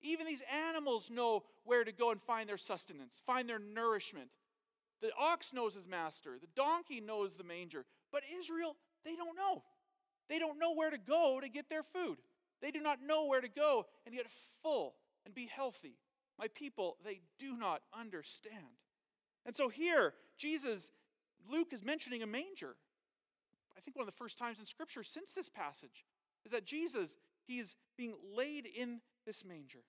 Even 0.01 0.27
these 0.27 0.43
animals 0.69 1.09
know 1.09 1.43
where 1.63 1.83
to 1.83 1.91
go 1.91 2.11
and 2.11 2.21
find 2.21 2.47
their 2.47 2.57
sustenance, 2.57 3.21
find 3.25 3.49
their 3.49 3.59
nourishment. 3.59 4.29
The 5.01 5.11
ox 5.17 5.53
knows 5.53 5.75
his 5.75 5.87
master, 5.87 6.37
the 6.39 6.47
donkey 6.55 6.99
knows 6.99 7.35
the 7.35 7.43
manger. 7.43 7.85
But 8.11 8.23
Israel, 8.39 8.75
they 9.05 9.15
don't 9.15 9.35
know. 9.35 9.63
They 10.29 10.39
don't 10.39 10.59
know 10.59 10.73
where 10.73 10.89
to 10.89 10.97
go 10.97 11.39
to 11.41 11.49
get 11.49 11.69
their 11.69 11.83
food. 11.83 12.17
They 12.61 12.71
do 12.71 12.79
not 12.79 12.99
know 13.05 13.25
where 13.25 13.41
to 13.41 13.47
go 13.47 13.85
and 14.05 14.15
get 14.15 14.25
full 14.63 14.95
and 15.25 15.35
be 15.35 15.45
healthy. 15.45 15.97
My 16.39 16.47
people, 16.47 16.97
they 17.05 17.21
do 17.37 17.57
not 17.57 17.81
understand. 17.97 18.55
And 19.45 19.55
so 19.55 19.69
here, 19.69 20.13
Jesus, 20.37 20.89
Luke 21.49 21.71
is 21.71 21.83
mentioning 21.83 22.23
a 22.23 22.27
manger. 22.27 22.75
I 23.75 23.81
think, 23.81 23.95
one 23.95 24.07
of 24.07 24.13
the 24.13 24.17
first 24.17 24.37
times 24.37 24.59
in 24.59 24.65
Scripture 24.65 25.03
since 25.03 25.31
this 25.31 25.49
passage 25.49 26.05
is 26.45 26.51
that 26.51 26.65
Jesus, 26.65 27.15
he's 27.45 27.75
being 27.97 28.15
laid 28.35 28.65
in 28.65 29.01
this 29.25 29.45
manger. 29.45 29.83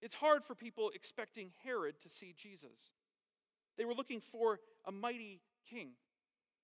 It's 0.00 0.14
hard 0.14 0.44
for 0.44 0.54
people 0.54 0.90
expecting 0.94 1.50
Herod 1.64 1.96
to 2.02 2.08
see 2.08 2.34
Jesus. 2.36 2.92
They 3.76 3.84
were 3.84 3.94
looking 3.94 4.20
for 4.20 4.60
a 4.84 4.92
mighty 4.92 5.40
king. 5.68 5.90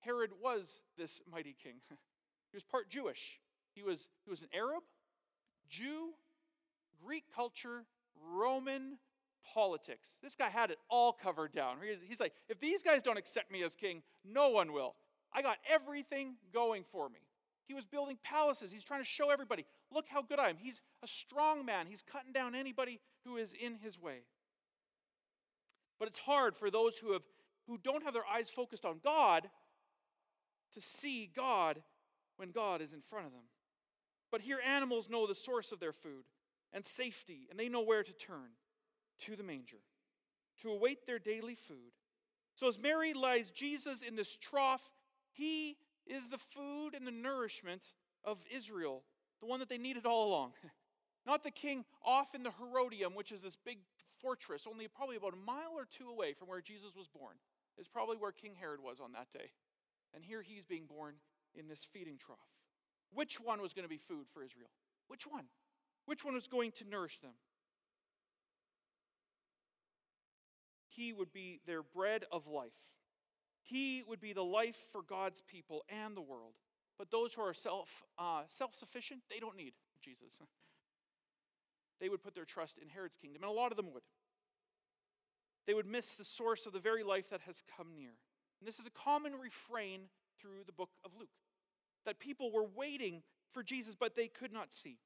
Herod 0.01 0.31
was 0.43 0.83
this 0.97 1.21
mighty 1.31 1.55
king. 1.63 1.75
he 1.91 2.57
was 2.57 2.65
part 2.65 2.89
Jewish. 2.89 3.39
He 3.75 3.83
was, 3.83 4.09
he 4.25 4.31
was 4.31 4.43
an 4.43 4.49
Arab, 4.55 4.83
Jew, 5.69 6.11
Greek 7.05 7.25
culture, 7.35 7.85
Roman 8.35 8.99
politics. 9.55 10.19
This 10.23 10.35
guy 10.35 10.49
had 10.49 10.71
it 10.71 10.79
all 10.89 11.13
covered 11.13 11.53
down. 11.53 11.77
He's 12.07 12.21
like, 12.21 12.33
if 12.49 12.61
these 12.61 12.83
guys 12.83 13.03
don't 13.03 13.17
accept 13.17 13.51
me 13.51 13.63
as 13.63 13.77
king, 13.77 14.03
no 14.25 14.51
one 14.51 14.73
will. 14.73 14.95
I 15.33 15.43
got 15.43 15.59
everything 15.69 16.37
going 16.53 16.85
for 16.91 17.09
me. 17.09 17.21
He 17.67 17.75
was 17.75 17.85
building 17.85 18.19
palaces. 18.25 18.73
He's 18.73 18.85
trying 18.85 19.01
to 19.01 19.07
show 19.07 19.31
everybody, 19.31 19.65
look 19.93 20.07
how 20.09 20.23
good 20.23 20.41
I 20.41 20.49
am. 20.49 20.57
He's 20.59 20.81
a 21.05 21.07
strong 21.07 21.65
man. 21.65 21.87
He's 21.87 22.03
cutting 22.03 22.33
down 22.33 22.55
anybody 22.55 22.99
who 23.25 23.37
is 23.37 23.53
in 23.53 23.77
his 23.77 23.97
way. 24.01 24.23
But 26.01 26.09
it's 26.09 26.19
hard 26.19 26.57
for 26.57 26.69
those 26.69 26.99
who 26.99 27.13
have 27.13 27.23
who 27.69 27.79
don't 27.79 28.03
have 28.03 28.15
their 28.15 28.27
eyes 28.27 28.51
focused 28.51 28.85
on 28.85 28.99
God 29.05 29.49
to 30.75 30.81
see 30.81 31.31
God 31.35 31.81
when 32.37 32.51
God 32.51 32.81
is 32.81 32.93
in 32.93 33.01
front 33.01 33.27
of 33.27 33.33
them. 33.33 33.45
But 34.33 34.41
here 34.41 34.59
animals 34.67 35.09
know 35.09 35.29
the 35.29 35.37
source 35.37 35.71
of 35.71 35.79
their 35.79 35.93
food 35.93 36.25
and 36.73 36.85
safety, 36.85 37.47
and 37.49 37.61
they 37.61 37.69
know 37.69 37.83
where 37.83 38.03
to 38.03 38.13
turn 38.13 38.51
to 39.27 39.37
the 39.37 39.45
manger 39.45 39.79
to 40.63 40.71
await 40.71 41.07
their 41.07 41.19
daily 41.19 41.55
food. 41.55 41.93
So 42.55 42.69
as 42.69 42.79
Mary 42.79 43.15
lies 43.15 43.51
Jesus 43.51 44.03
in 44.03 44.17
this 44.17 44.37
trough, 44.37 44.91
he 45.33 45.77
is 46.07 46.29
the 46.29 46.39
food 46.39 46.95
and 46.95 47.07
the 47.07 47.13
nourishment 47.13 47.83
of 48.25 48.39
Israel, 48.55 49.03
the 49.41 49.47
one 49.47 49.61
that 49.61 49.69
they 49.69 49.79
needed 49.79 50.07
all 50.07 50.29
along. 50.29 50.53
Not 51.27 51.43
the 51.43 51.51
king 51.51 51.85
off 52.05 52.35
in 52.35 52.43
the 52.43 52.51
Herodium, 52.51 53.15
which 53.15 53.33
is 53.33 53.41
this 53.41 53.57
big 53.57 53.79
fortress, 54.21 54.67
only 54.69 54.89
probably 54.89 55.17
about 55.17 55.35
a 55.35 55.45
mile 55.45 55.75
or 55.77 55.87
two 55.87 56.09
away 56.09 56.33
from 56.33 56.49
where 56.49 56.61
Jesus 56.61 56.95
was 56.97 57.09
born, 57.09 57.37
is 57.79 57.89
probably 57.89 58.17
where 58.17 58.33
King 58.33 58.55
Herod 58.59 58.81
was 58.81 59.01
on 59.01 59.13
that 59.13 59.33
day. 59.33 59.51
And 60.15 60.25
here 60.25 60.43
he's 60.43 60.65
being 60.65 60.87
born 60.87 61.15
in 61.55 61.69
this 61.69 61.87
feeding 61.93 62.19
trough. 62.19 62.39
Which 63.13 63.41
one 63.41 63.61
was 63.61 63.73
going 63.73 63.85
to 63.85 63.89
be 63.89 63.99
food 63.99 64.27
for 64.33 64.43
Israel? 64.43 64.71
Which 65.09 65.27
one? 65.27 65.45
Which 66.07 66.25
one 66.25 66.35
was 66.35 66.47
going 66.47 66.73
to 66.73 66.85
nourish 66.89 67.19
them? 67.19 67.35
He 70.89 71.13
would 71.13 71.33
be 71.33 71.61
their 71.67 71.83
bread 71.83 72.25
of 72.31 72.47
life. 72.47 72.71
He 73.63 74.03
would 74.09 74.21
be 74.21 74.33
the 74.33 74.45
life 74.45 74.81
for 74.91 75.03
God's 75.03 75.43
people 75.43 75.85
and 75.89 76.17
the 76.17 76.21
world. 76.21 76.55
But 76.99 77.11
those 77.11 77.33
who 77.35 77.43
are 77.43 77.55
self 77.55 78.05
uh, 78.19 78.43
self 78.49 78.75
sufficient, 78.75 79.23
they 79.31 79.39
don't 79.39 79.57
need 79.57 79.73
Jesus. 80.03 80.37
they 82.01 82.09
would 82.09 82.23
put 82.23 82.35
their 82.35 82.45
trust 82.45 82.79
in 82.79 82.89
Herod's 82.89 83.17
kingdom, 83.17 83.43
and 83.43 83.51
a 83.51 83.55
lot 83.55 83.71
of 83.71 83.77
them 83.77 83.93
would. 83.93 84.03
They 85.67 85.75
would 85.75 85.87
miss 85.87 86.13
the 86.13 86.25
source 86.25 86.67
of 86.67 86.73
the 86.73 86.81
very 86.81 87.03
life 87.03 87.31
that 87.31 87.43
has 87.43 87.63
come 87.77 87.89
near. 87.95 88.13
And 88.61 88.67
this 88.69 88.79
is 88.79 88.87
a 88.87 88.91
common 88.91 89.33
refrain 89.41 90.03
through 90.41 90.65
the 90.67 90.73
book 90.73 90.91
of 91.05 91.13
Luke 91.19 91.29
that 92.07 92.19
people 92.19 92.51
were 92.51 92.67
waiting 92.75 93.23
for 93.53 93.63
Jesus, 93.63 93.95
but 93.99 94.15
they 94.15 94.29
could 94.29 94.53
not 94.53 94.73
see. 94.73 94.99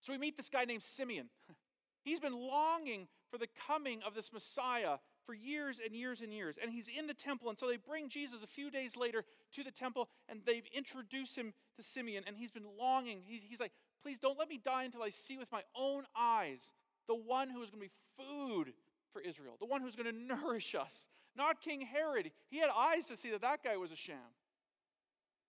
So 0.00 0.12
we 0.12 0.18
meet 0.18 0.36
this 0.36 0.48
guy 0.48 0.64
named 0.64 0.82
Simeon. 0.82 1.28
He's 2.02 2.20
been 2.20 2.34
longing 2.34 3.08
for 3.30 3.38
the 3.38 3.48
coming 3.66 4.00
of 4.06 4.14
this 4.14 4.32
Messiah 4.32 4.98
for 5.26 5.34
years 5.34 5.78
and 5.84 5.94
years 5.94 6.22
and 6.22 6.32
years. 6.32 6.56
And 6.60 6.72
he's 6.72 6.88
in 6.88 7.06
the 7.06 7.12
temple. 7.12 7.50
And 7.50 7.58
so 7.58 7.66
they 7.66 7.76
bring 7.76 8.08
Jesus 8.08 8.42
a 8.42 8.46
few 8.46 8.70
days 8.70 8.96
later 8.96 9.24
to 9.52 9.62
the 9.62 9.70
temple 9.70 10.08
and 10.26 10.40
they 10.46 10.62
introduce 10.74 11.34
him 11.34 11.52
to 11.76 11.82
Simeon. 11.82 12.24
And 12.26 12.34
he's 12.34 12.50
been 12.50 12.64
longing. 12.78 13.20
He's, 13.26 13.60
like, 13.60 13.72
please 14.08 14.18
don't 14.18 14.38
let 14.38 14.48
me 14.48 14.58
die 14.62 14.84
until 14.84 15.02
I 15.02 15.10
see 15.10 15.36
with 15.36 15.52
my 15.52 15.60
own 15.76 16.04
eyes 16.16 16.72
the 17.08 17.14
one 17.14 17.50
who 17.50 17.62
is 17.62 17.68
going 17.68 17.82
to 17.82 17.88
be 17.88 17.92
food 18.16 18.72
for 19.12 19.20
Israel, 19.20 19.56
the 19.60 19.66
one 19.66 19.82
who's 19.82 19.96
going 19.96 20.10
to 20.12 20.18
nourish 20.18 20.74
us. 20.74 21.08
Not 21.36 21.60
King 21.60 21.82
Herod. 21.82 22.30
He 22.50 22.58
had 22.58 22.70
eyes 22.74 23.06
to 23.08 23.18
see 23.18 23.30
that 23.32 23.42
that 23.42 23.62
guy 23.62 23.76
was 23.76 23.92
a 23.92 23.96
sham. 23.96 24.32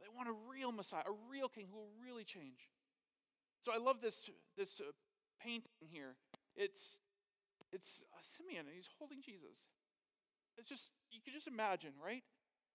They 0.01 0.07
want 0.13 0.27
a 0.27 0.33
real 0.51 0.73
Messiah, 0.73 1.03
a 1.07 1.31
real 1.31 1.47
king 1.47 1.67
who 1.71 1.77
will 1.77 1.91
really 2.03 2.25
change. 2.25 2.69
So 3.61 3.71
I 3.73 3.77
love 3.77 4.01
this, 4.01 4.29
this 4.57 4.81
uh, 4.81 4.91
painting 5.41 5.87
here. 5.89 6.15
It's, 6.55 6.97
it's 7.71 8.03
Simeon, 8.21 8.65
and 8.67 8.75
he's 8.75 8.89
holding 8.99 9.21
Jesus. 9.21 9.63
It's 10.57 10.67
just, 10.67 10.91
you 11.11 11.21
can 11.23 11.33
just 11.33 11.47
imagine, 11.47 11.91
right? 12.03 12.23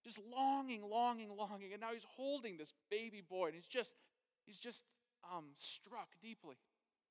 Just 0.02 0.18
longing, 0.34 0.82
longing, 0.82 1.28
longing. 1.36 1.72
And 1.72 1.80
now 1.80 1.92
he's 1.92 2.06
holding 2.16 2.56
this 2.56 2.72
baby 2.90 3.22
boy, 3.26 3.46
and 3.46 3.54
he's 3.54 3.66
just, 3.66 3.94
he's 4.46 4.58
just 4.58 4.84
um, 5.32 5.44
struck 5.56 6.08
deeply. 6.22 6.56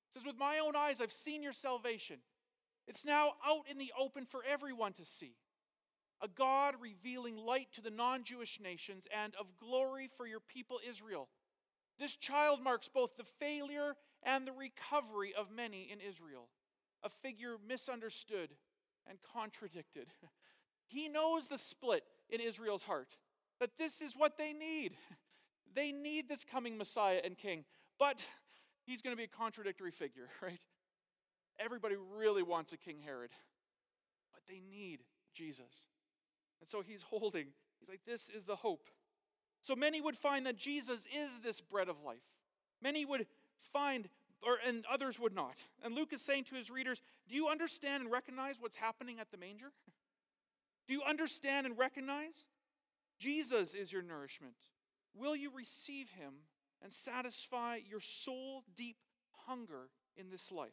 It 0.07 0.13
says, 0.13 0.25
With 0.25 0.37
my 0.37 0.59
own 0.59 0.75
eyes, 0.75 1.01
I've 1.01 1.11
seen 1.11 1.43
your 1.43 1.53
salvation. 1.53 2.17
It's 2.87 3.05
now 3.05 3.33
out 3.45 3.63
in 3.69 3.77
the 3.77 3.91
open 3.99 4.25
for 4.25 4.41
everyone 4.47 4.93
to 4.93 5.05
see. 5.05 5.35
A 6.21 6.27
God 6.27 6.75
revealing 6.79 7.37
light 7.37 7.67
to 7.73 7.81
the 7.81 7.89
non 7.89 8.23
Jewish 8.23 8.59
nations 8.61 9.07
and 9.15 9.33
of 9.39 9.57
glory 9.59 10.09
for 10.17 10.25
your 10.25 10.39
people 10.39 10.79
Israel. 10.87 11.29
This 11.99 12.15
child 12.15 12.61
marks 12.61 12.89
both 12.89 13.15
the 13.15 13.23
failure 13.23 13.95
and 14.23 14.47
the 14.47 14.51
recovery 14.51 15.33
of 15.37 15.51
many 15.51 15.89
in 15.91 15.99
Israel, 15.99 16.49
a 17.03 17.09
figure 17.09 17.57
misunderstood 17.67 18.49
and 19.07 19.17
contradicted. 19.21 20.07
He 20.85 21.07
knows 21.07 21.47
the 21.47 21.57
split 21.57 22.03
in 22.29 22.39
Israel's 22.39 22.83
heart, 22.83 23.17
that 23.59 23.79
this 23.79 23.99
is 23.99 24.13
what 24.15 24.37
they 24.37 24.53
need. 24.53 24.95
They 25.75 25.91
need 25.91 26.29
this 26.29 26.43
coming 26.43 26.77
Messiah 26.77 27.19
and 27.25 27.35
King, 27.35 27.65
but 27.99 28.25
he's 28.85 29.01
going 29.01 29.13
to 29.13 29.17
be 29.17 29.23
a 29.23 29.27
contradictory 29.27 29.91
figure, 29.91 30.29
right? 30.41 30.59
Everybody 31.59 31.95
really 32.17 32.43
wants 32.43 32.73
a 32.73 32.77
King 32.77 32.97
Herod, 33.03 33.31
but 34.33 34.41
they 34.47 34.59
need 34.59 35.01
Jesus. 35.33 35.85
And 36.61 36.69
so 36.69 36.81
he's 36.81 37.03
holding, 37.03 37.47
he's 37.79 37.89
like, 37.89 38.01
this 38.05 38.29
is 38.29 38.45
the 38.45 38.55
hope. 38.55 38.89
So 39.61 39.75
many 39.75 40.01
would 40.01 40.17
find 40.17 40.45
that 40.45 40.57
Jesus 40.57 41.05
is 41.15 41.39
this 41.43 41.61
bread 41.61 41.87
of 41.89 42.01
life. 42.03 42.23
Many 42.81 43.05
would 43.05 43.27
find, 43.71 44.09
or, 44.45 44.57
and 44.65 44.83
others 44.91 45.19
would 45.19 45.33
not. 45.33 45.55
And 45.83 45.95
Luke 45.95 46.11
is 46.11 46.21
saying 46.21 46.45
to 46.45 46.55
his 46.55 46.69
readers, 46.69 47.01
Do 47.29 47.35
you 47.35 47.47
understand 47.47 48.03
and 48.03 48.11
recognize 48.11 48.55
what's 48.59 48.75
happening 48.75 49.19
at 49.19 49.31
the 49.31 49.37
manger? 49.37 49.71
Do 50.87 50.93
you 50.93 51.01
understand 51.07 51.65
and 51.65 51.77
recognize? 51.77 52.47
Jesus 53.19 53.73
is 53.73 53.93
your 53.93 54.01
nourishment. 54.01 54.55
Will 55.15 55.35
you 55.35 55.49
receive 55.55 56.11
him 56.11 56.33
and 56.83 56.91
satisfy 56.91 57.77
your 57.89 58.01
soul 58.01 58.63
deep 58.75 58.97
hunger 59.47 59.89
in 60.17 60.29
this 60.29 60.51
life? 60.51 60.71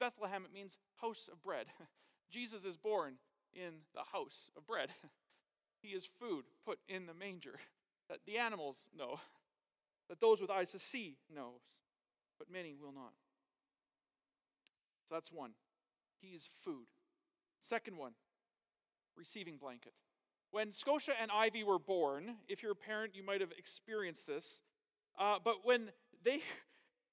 Bethlehem, 0.00 0.44
it 0.44 0.54
means 0.54 0.78
house 1.00 1.28
of 1.30 1.42
bread. 1.42 1.66
Jesus 2.30 2.64
is 2.64 2.76
born 2.76 3.14
in 3.52 3.82
the 3.94 4.04
house 4.12 4.50
of 4.56 4.66
bread. 4.66 4.88
He 5.82 5.88
is 5.88 6.04
food 6.04 6.44
put 6.64 6.78
in 6.88 7.06
the 7.06 7.14
manger 7.14 7.58
that 8.10 8.18
the 8.26 8.36
animals 8.36 8.88
know, 8.94 9.18
that 10.10 10.20
those 10.20 10.40
with 10.40 10.50
eyes 10.50 10.72
to 10.72 10.78
see 10.78 11.16
knows, 11.34 11.62
but 12.38 12.50
many 12.50 12.74
will 12.74 12.92
not. 12.92 13.14
So 15.08 15.14
that's 15.14 15.32
one. 15.32 15.52
He 16.20 16.28
is 16.28 16.50
food. 16.58 16.86
Second 17.60 17.96
one, 17.96 18.12
receiving 19.16 19.56
blanket. 19.56 19.92
When 20.50 20.72
Scotia 20.72 21.12
and 21.20 21.30
Ivy 21.30 21.62
were 21.62 21.78
born, 21.78 22.36
if 22.48 22.62
you're 22.62 22.72
a 22.72 22.76
parent, 22.76 23.14
you 23.14 23.22
might 23.22 23.40
have 23.40 23.52
experienced 23.56 24.26
this. 24.26 24.62
Uh, 25.18 25.38
but 25.42 25.64
when 25.64 25.90
they, 26.24 26.40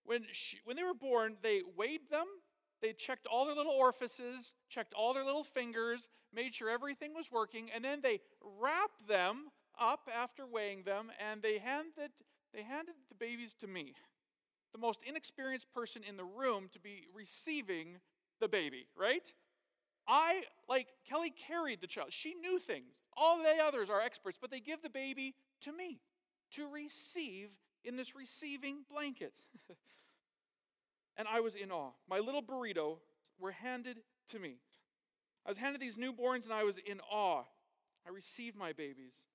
when 0.06 0.24
she, 0.32 0.58
when 0.63 0.75
they 0.75 0.84
were 0.84 0.94
born, 0.94 1.38
they 1.42 1.62
weighed 1.75 2.10
them. 2.10 2.25
They 2.82 2.94
checked 2.94 3.25
all 3.25 3.46
their 3.46 3.56
little 3.56 3.74
orifices, 3.74 4.54
checked 4.70 4.94
all 4.94 5.13
their 5.13 5.25
little 5.25 5.44
fingers, 5.44 6.08
made 6.34 6.54
sure 6.54 6.70
everything 6.70 7.13
was 7.16 7.32
working, 7.32 7.70
and 7.74 7.84
then 7.84 8.01
they 8.01 8.20
wrapped 8.60 9.08
them 9.08 9.48
up 9.80 10.10
after 10.16 10.46
weighing 10.46 10.84
them, 10.84 11.12
and 11.20 11.42
they 11.42 11.58
handed 11.58 12.12
they 12.54 12.63
handed 12.63 12.96
the 13.10 13.16
babies 13.16 13.54
to 13.62 13.68
me, 13.68 13.94
the 14.74 14.80
most 14.80 15.01
inexperienced 15.08 15.72
person 15.74 16.01
in 16.08 16.18
the 16.18 16.24
room 16.24 16.70
to 16.74 16.80
be 16.80 17.08
receiving 17.13 17.98
the 18.39 18.48
baby. 18.48 18.88
Right? 18.96 19.34
I, 20.08 20.44
like, 20.70 20.88
Kelly 21.08 21.32
carried 21.32 21.82
the 21.82 21.88
child. 21.88 22.13
She 22.13 22.34
knew 22.34 22.60
things. 22.60 22.94
All 23.18 23.39
the 23.39 23.62
others 23.62 23.89
are 23.89 24.00
experts, 24.00 24.38
but 24.39 24.51
they 24.51 24.62
give 24.62 24.82
the 24.82 24.89
baby 24.89 25.36
to 25.62 25.74
me 25.74 26.00
to 26.51 26.68
receive 26.68 27.50
in 27.88 27.96
this 27.96 28.15
receiving 28.15 28.84
blanket. 28.91 29.34
and 31.17 31.27
I 31.27 31.39
was 31.39 31.56
in 31.56 31.72
awe. 31.72 31.91
My 32.10 32.20
little 32.20 32.44
burrito 32.44 32.98
were 33.39 33.51
handed 33.51 33.98
to 34.32 34.39
me. 34.39 34.56
I 35.46 35.50
was 35.50 35.58
handed 35.58 35.82
these 35.82 35.98
newborns 35.98 36.44
and 36.44 36.53
I 36.53 36.63
was 36.63 36.77
in 36.77 37.00
awe. 37.12 37.44
I 38.06 38.10
received 38.10 38.56
my 38.56 38.72
babies, 38.72 39.25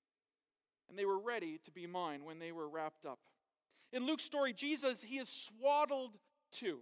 and 0.88 0.98
they 0.98 1.04
were 1.04 1.18
ready 1.18 1.60
to 1.64 1.70
be 1.70 1.86
mine 1.86 2.24
when 2.24 2.38
they 2.38 2.52
were 2.52 2.66
wrapped 2.66 3.04
up. 3.04 3.18
In 3.92 4.06
Luke's 4.06 4.24
story, 4.24 4.54
Jesus, 4.54 5.02
he 5.02 5.18
is 5.18 5.28
swaddled 5.28 6.16
too. 6.50 6.78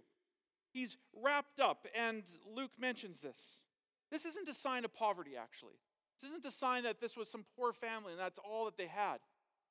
He's 0.71 0.95
wrapped 1.21 1.59
up, 1.59 1.85
and 1.93 2.23
Luke 2.55 2.71
mentions 2.79 3.19
this. 3.19 3.65
This 4.09 4.25
isn't 4.25 4.47
a 4.47 4.53
sign 4.53 4.85
of 4.85 4.93
poverty, 4.93 5.31
actually. 5.37 5.75
This 6.21 6.29
isn't 6.29 6.45
a 6.45 6.51
sign 6.51 6.83
that 6.83 7.01
this 7.01 7.17
was 7.17 7.29
some 7.29 7.45
poor 7.57 7.73
family 7.73 8.11
and 8.11 8.19
that's 8.19 8.39
all 8.39 8.65
that 8.65 8.77
they 8.77 8.87
had. 8.87 9.17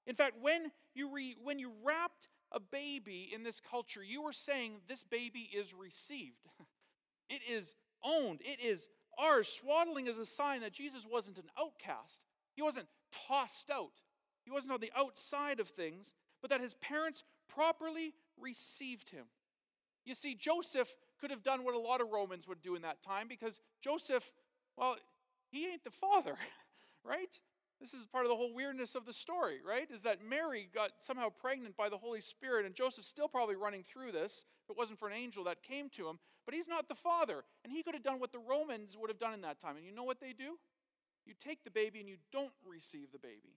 In 0.07 0.15
fact, 0.15 0.37
when 0.41 0.71
you, 0.95 1.13
re, 1.13 1.37
when 1.43 1.59
you 1.59 1.73
wrapped 1.85 2.29
a 2.53 2.61
baby 2.61 3.31
in 3.33 3.43
this 3.43 3.61
culture, 3.61 4.03
you 4.03 4.23
were 4.23 4.33
saying 4.33 4.81
this 4.89 5.05
baby 5.05 5.49
is 5.55 5.75
received. 5.75 6.49
It 7.33 7.43
is 7.49 7.75
owned. 8.03 8.41
It 8.41 8.59
is 8.61 8.89
ours. 9.17 9.47
Swaddling 9.47 10.09
is 10.09 10.19
a 10.19 10.27
sign 10.27 10.63
that 10.63 10.73
Jesus 10.73 11.07
wasn't 11.09 11.39
an 11.39 11.49
outcast. 11.57 12.25
He 12.57 12.61
wasn't 12.61 12.89
tossed 13.29 13.71
out. 13.71 14.03
He 14.45 14.51
wasn't 14.51 14.73
on 14.73 14.81
the 14.81 14.91
outside 14.97 15.61
of 15.61 15.69
things, 15.69 16.13
but 16.41 16.51
that 16.51 16.61
his 16.61 16.75
parents 16.75 17.23
properly 17.49 18.15
received 18.37 19.11
him. 19.11 19.27
You 20.05 20.15
see, 20.15 20.35
Joseph 20.35 20.97
could 21.21 21.31
have 21.31 21.43
done 21.43 21.65
what 21.65 21.75
a 21.75 21.79
lot 21.79 22.01
of 22.01 22.09
Romans 22.11 22.49
would 22.49 22.63
do 22.63 22.75
in 22.75 22.83
that 22.83 23.03
time 23.03 23.29
because 23.29 23.61
Joseph, 23.83 24.33
well, 24.77 24.97
he 25.51 25.67
ain't 25.67 25.85
the 25.85 25.91
father, 25.91 26.35
right? 27.05 27.39
This 27.81 27.95
is 27.95 28.05
part 28.05 28.27
of 28.27 28.29
the 28.29 28.37
whole 28.37 28.53
weirdness 28.53 28.95
of 28.95 29.07
the 29.07 29.13
story, 29.13 29.61
right? 29.67 29.91
Is 29.91 30.03
that 30.03 30.19
Mary 30.23 30.69
got 30.75 30.91
somehow 30.99 31.31
pregnant 31.31 31.79
by 31.79 31.89
the 31.89 31.97
Holy 31.97 32.21
Spirit, 32.21 32.67
and 32.67 32.75
Joseph's 32.75 33.09
still 33.09 33.29
probably 33.29 33.57
running 33.57 33.83
through 33.83 34.13
this 34.13 34.45
if 34.65 34.71
it 34.71 34.77
wasn't 34.77 34.99
for 34.99 35.09
an 35.09 35.15
angel 35.15 35.45
that 35.45 35.63
came 35.63 35.89
to 35.91 36.07
him, 36.07 36.19
but 36.45 36.55
he's 36.55 36.69
not 36.69 36.89
the 36.89 36.95
father. 36.95 37.43
And 37.65 37.73
he 37.73 37.83
could 37.83 37.95
have 37.95 38.03
done 38.03 38.21
what 38.21 38.33
the 38.33 38.39
Romans 38.39 38.97
would 39.01 39.09
have 39.09 39.19
done 39.19 39.33
in 39.33 39.41
that 39.43 39.59
time. 39.59 39.77
And 39.77 39.87
you 39.87 39.93
know 39.93 40.05
what 40.05 40.21
they 40.21 40.35
do? 40.35 40.59
You 41.25 41.33
take 41.43 41.65
the 41.65 41.71
baby 41.71 42.01
and 42.01 42.09
you 42.09 42.17
don't 42.33 42.53
receive 42.67 43.13
the 43.13 43.19
baby. 43.19 43.57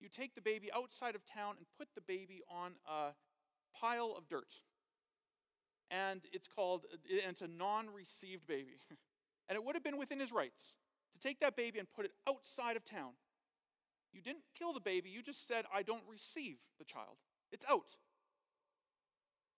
You 0.00 0.08
take 0.08 0.34
the 0.34 0.40
baby 0.40 0.70
outside 0.74 1.14
of 1.14 1.26
town 1.26 1.56
and 1.58 1.66
put 1.76 1.88
the 1.94 2.00
baby 2.00 2.40
on 2.48 2.72
a 2.88 3.10
pile 3.78 4.14
of 4.16 4.26
dirt. 4.26 4.54
And 5.90 6.22
it's 6.32 6.48
called, 6.48 6.86
and 6.92 7.30
it's 7.30 7.42
a 7.42 7.48
non 7.48 7.88
received 7.94 8.46
baby. 8.46 8.80
And 9.48 9.56
it 9.56 9.64
would 9.64 9.74
have 9.74 9.82
been 9.82 9.98
within 9.98 10.20
his 10.20 10.30
rights 10.30 10.78
to 11.12 11.18
take 11.18 11.40
that 11.40 11.56
baby 11.56 11.80
and 11.80 11.88
put 11.92 12.04
it 12.04 12.12
outside 12.28 12.76
of 12.76 12.84
town 12.84 13.14
you 14.12 14.20
didn't 14.22 14.44
kill 14.58 14.72
the 14.72 14.80
baby, 14.80 15.10
you 15.10 15.22
just 15.22 15.46
said, 15.46 15.64
I 15.74 15.82
don't 15.82 16.02
receive 16.10 16.56
the 16.78 16.84
child. 16.84 17.16
It's 17.52 17.64
out. 17.68 17.96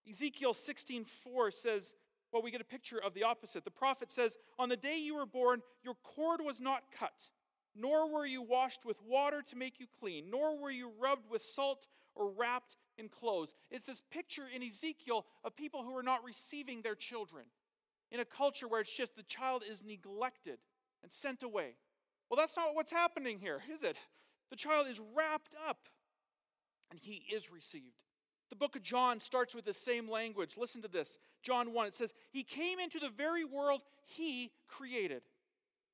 Ezekiel 0.08 0.52
16:4 0.52 1.52
says, 1.52 1.94
well, 2.32 2.42
we 2.42 2.50
get 2.50 2.62
a 2.62 2.64
picture 2.64 2.98
of 2.98 3.12
the 3.12 3.24
opposite. 3.24 3.64
The 3.64 3.70
prophet 3.70 4.10
says, 4.10 4.38
On 4.58 4.70
the 4.70 4.76
day 4.76 4.98
you 4.98 5.14
were 5.14 5.26
born, 5.26 5.60
your 5.84 5.96
cord 6.02 6.40
was 6.42 6.60
not 6.60 6.84
cut, 6.98 7.28
nor 7.76 8.10
were 8.10 8.24
you 8.24 8.40
washed 8.40 8.86
with 8.86 8.96
water 9.06 9.42
to 9.50 9.56
make 9.56 9.78
you 9.78 9.86
clean, 10.00 10.30
nor 10.30 10.58
were 10.58 10.70
you 10.70 10.90
rubbed 10.98 11.30
with 11.30 11.42
salt 11.42 11.86
or 12.14 12.30
wrapped 12.30 12.76
in 12.96 13.08
clothes. 13.10 13.52
It's 13.70 13.86
this 13.86 14.02
picture 14.10 14.44
in 14.52 14.62
Ezekiel 14.62 15.26
of 15.44 15.56
people 15.56 15.82
who 15.82 15.96
are 15.96 16.02
not 16.02 16.24
receiving 16.24 16.80
their 16.80 16.94
children 16.94 17.44
in 18.10 18.20
a 18.20 18.24
culture 18.24 18.66
where 18.66 18.80
it's 18.80 18.96
just 18.96 19.14
the 19.14 19.22
child 19.22 19.62
is 19.70 19.82
neglected 19.84 20.58
and 21.02 21.12
sent 21.12 21.42
away. 21.42 21.74
Well, 22.30 22.38
that's 22.38 22.56
not 22.56 22.74
what's 22.74 22.92
happening 22.92 23.40
here, 23.40 23.60
is 23.72 23.82
it? 23.82 23.98
The 24.52 24.56
child 24.56 24.86
is 24.86 25.00
wrapped 25.14 25.54
up 25.66 25.88
and 26.90 27.00
he 27.00 27.24
is 27.32 27.50
received. 27.50 28.04
The 28.50 28.56
book 28.56 28.76
of 28.76 28.82
John 28.82 29.18
starts 29.18 29.54
with 29.54 29.64
the 29.64 29.72
same 29.72 30.10
language. 30.10 30.58
Listen 30.58 30.82
to 30.82 30.88
this. 30.88 31.16
John 31.42 31.72
1, 31.72 31.86
it 31.86 31.94
says, 31.94 32.12
He 32.30 32.42
came 32.42 32.78
into 32.78 33.00
the 33.00 33.08
very 33.08 33.46
world 33.46 33.80
he 34.04 34.52
created, 34.68 35.22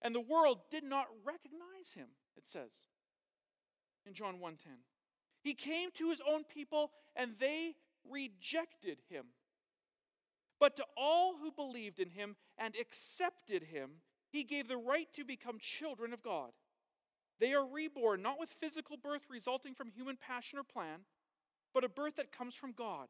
and 0.03 0.13
the 0.13 0.21
world 0.21 0.59
did 0.73 0.83
not 0.83 1.07
recognize 1.25 1.93
him, 1.95 2.09
it 2.37 2.49
says 2.49 2.73
in 4.09 4.15
John 4.15 4.41
1:10. 4.41 4.83
He 5.41 5.55
came 5.55 5.93
to 5.93 6.11
his 6.11 6.21
own 6.27 6.43
people, 6.43 6.91
and 7.15 7.39
they 7.39 7.77
rejected 8.03 9.03
him. 9.09 9.27
But 10.59 10.75
to 10.77 10.87
all 10.97 11.37
who 11.37 11.53
believed 11.53 12.01
in 12.01 12.11
him 12.11 12.35
and 12.57 12.75
accepted 12.75 13.65
him, 13.65 14.03
he 14.31 14.43
gave 14.43 14.67
the 14.67 14.77
right 14.77 15.13
to 15.13 15.25
become 15.25 15.61
children 15.61 16.13
of 16.13 16.25
God. 16.25 16.53
They 17.41 17.53
are 17.55 17.65
reborn, 17.65 18.23
not 18.23 18.41
with 18.41 18.51
physical 18.51 18.97
birth 18.97 19.23
resulting 19.31 19.75
from 19.75 19.91
human 19.91 20.17
passion 20.17 20.59
or 20.59 20.65
plan, 20.65 21.01
but 21.73 21.85
a 21.85 21.89
birth 21.89 22.17
that 22.17 22.33
comes 22.33 22.55
from 22.55 22.73
God. 22.73 23.09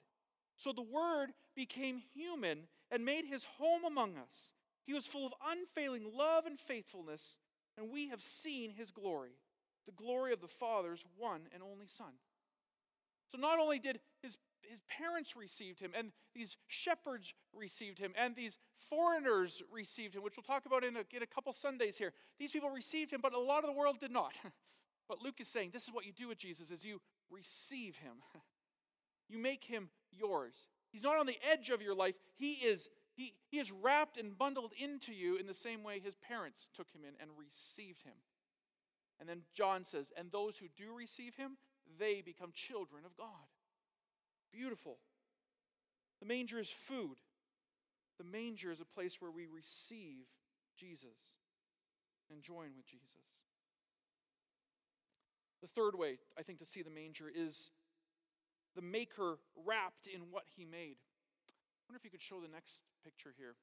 So 0.56 0.72
the 0.72 0.82
Word 0.82 1.30
became 1.54 2.02
human 2.14 2.68
and 2.90 3.04
made 3.04 3.24
his 3.24 3.44
home 3.58 3.84
among 3.84 4.16
us. 4.16 4.52
He 4.84 4.94
was 4.94 5.06
full 5.06 5.26
of 5.26 5.32
unfailing 5.46 6.10
love 6.16 6.46
and 6.46 6.58
faithfulness, 6.58 7.38
and 7.76 7.90
we 7.90 8.08
have 8.08 8.22
seen 8.22 8.72
his 8.72 8.90
glory, 8.90 9.36
the 9.86 9.92
glory 9.92 10.32
of 10.32 10.40
the 10.40 10.48
Father's 10.48 11.04
one 11.16 11.42
and 11.52 11.62
only 11.62 11.86
Son. 11.86 12.14
So 13.30 13.38
not 13.38 13.58
only 13.58 13.78
did 13.78 14.00
his 14.22 14.36
his 14.68 14.82
parents 14.88 15.36
received 15.36 15.80
him, 15.80 15.92
and 15.96 16.12
these 16.34 16.56
shepherds 16.66 17.34
received 17.54 17.98
him, 17.98 18.12
and 18.16 18.36
these 18.36 18.58
foreigners 18.78 19.62
received 19.72 20.14
him, 20.14 20.22
which 20.22 20.36
we'll 20.36 20.44
talk 20.44 20.66
about 20.66 20.84
in 20.84 20.96
a, 20.96 21.04
in 21.14 21.22
a 21.22 21.26
couple 21.26 21.52
Sundays 21.52 21.98
here. 21.98 22.12
These 22.38 22.52
people 22.52 22.70
received 22.70 23.12
him, 23.12 23.20
but 23.22 23.34
a 23.34 23.38
lot 23.38 23.64
of 23.64 23.70
the 23.70 23.76
world 23.76 23.98
did 23.98 24.10
not. 24.10 24.32
But 25.08 25.22
Luke 25.22 25.40
is 25.40 25.48
saying 25.48 25.70
this 25.72 25.84
is 25.84 25.94
what 25.94 26.04
you 26.04 26.12
do 26.12 26.28
with 26.28 26.36
Jesus 26.36 26.70
is 26.70 26.84
you 26.84 27.00
receive 27.30 27.96
him. 27.96 28.16
You 29.30 29.38
make 29.38 29.64
him 29.64 29.90
yours. 30.10 30.68
He's 30.90 31.02
not 31.02 31.18
on 31.18 31.26
the 31.26 31.36
edge 31.52 31.68
of 31.68 31.82
your 31.82 31.94
life. 31.94 32.16
He 32.34 32.52
is 32.54 32.88
he, 33.14 33.34
he 33.50 33.58
is 33.58 33.72
wrapped 33.72 34.16
and 34.16 34.38
bundled 34.38 34.72
into 34.78 35.12
you 35.12 35.36
in 35.36 35.46
the 35.46 35.52
same 35.52 35.82
way 35.82 35.98
his 35.98 36.14
parents 36.14 36.70
took 36.74 36.88
him 36.92 37.02
in 37.02 37.14
and 37.20 37.30
received 37.36 38.04
him. 38.04 38.14
And 39.18 39.28
then 39.28 39.42
John 39.52 39.84
says, 39.84 40.12
and 40.16 40.30
those 40.30 40.56
who 40.56 40.66
do 40.76 40.94
receive 40.96 41.34
him, 41.34 41.58
they 41.98 42.20
become 42.20 42.52
children 42.52 43.04
of 43.04 43.16
God. 43.16 43.26
Beautiful. 44.52 44.98
The 46.20 46.26
manger 46.26 46.58
is 46.58 46.68
food. 46.68 47.18
The 48.18 48.24
manger 48.24 48.72
is 48.72 48.80
a 48.80 48.84
place 48.84 49.20
where 49.20 49.30
we 49.30 49.46
receive 49.46 50.26
Jesus 50.76 51.36
and 52.30 52.42
join 52.42 52.70
with 52.76 52.86
Jesus. 52.86 53.06
The 55.62 55.68
third 55.68 55.94
way, 55.96 56.18
I 56.38 56.42
think, 56.42 56.58
to 56.60 56.66
see 56.66 56.82
the 56.82 56.90
manger 56.90 57.30
is 57.32 57.70
the 58.76 58.82
maker 58.82 59.38
wrapped 59.66 60.06
in 60.06 60.20
what 60.30 60.44
he 60.56 60.64
made. 60.64 60.96
I 60.98 61.88
wonder 61.88 61.96
if 61.96 62.04
you 62.04 62.10
could 62.10 62.22
show 62.22 62.40
the 62.40 62.48
next 62.48 62.82
picture 63.04 63.32
here. 63.36 63.54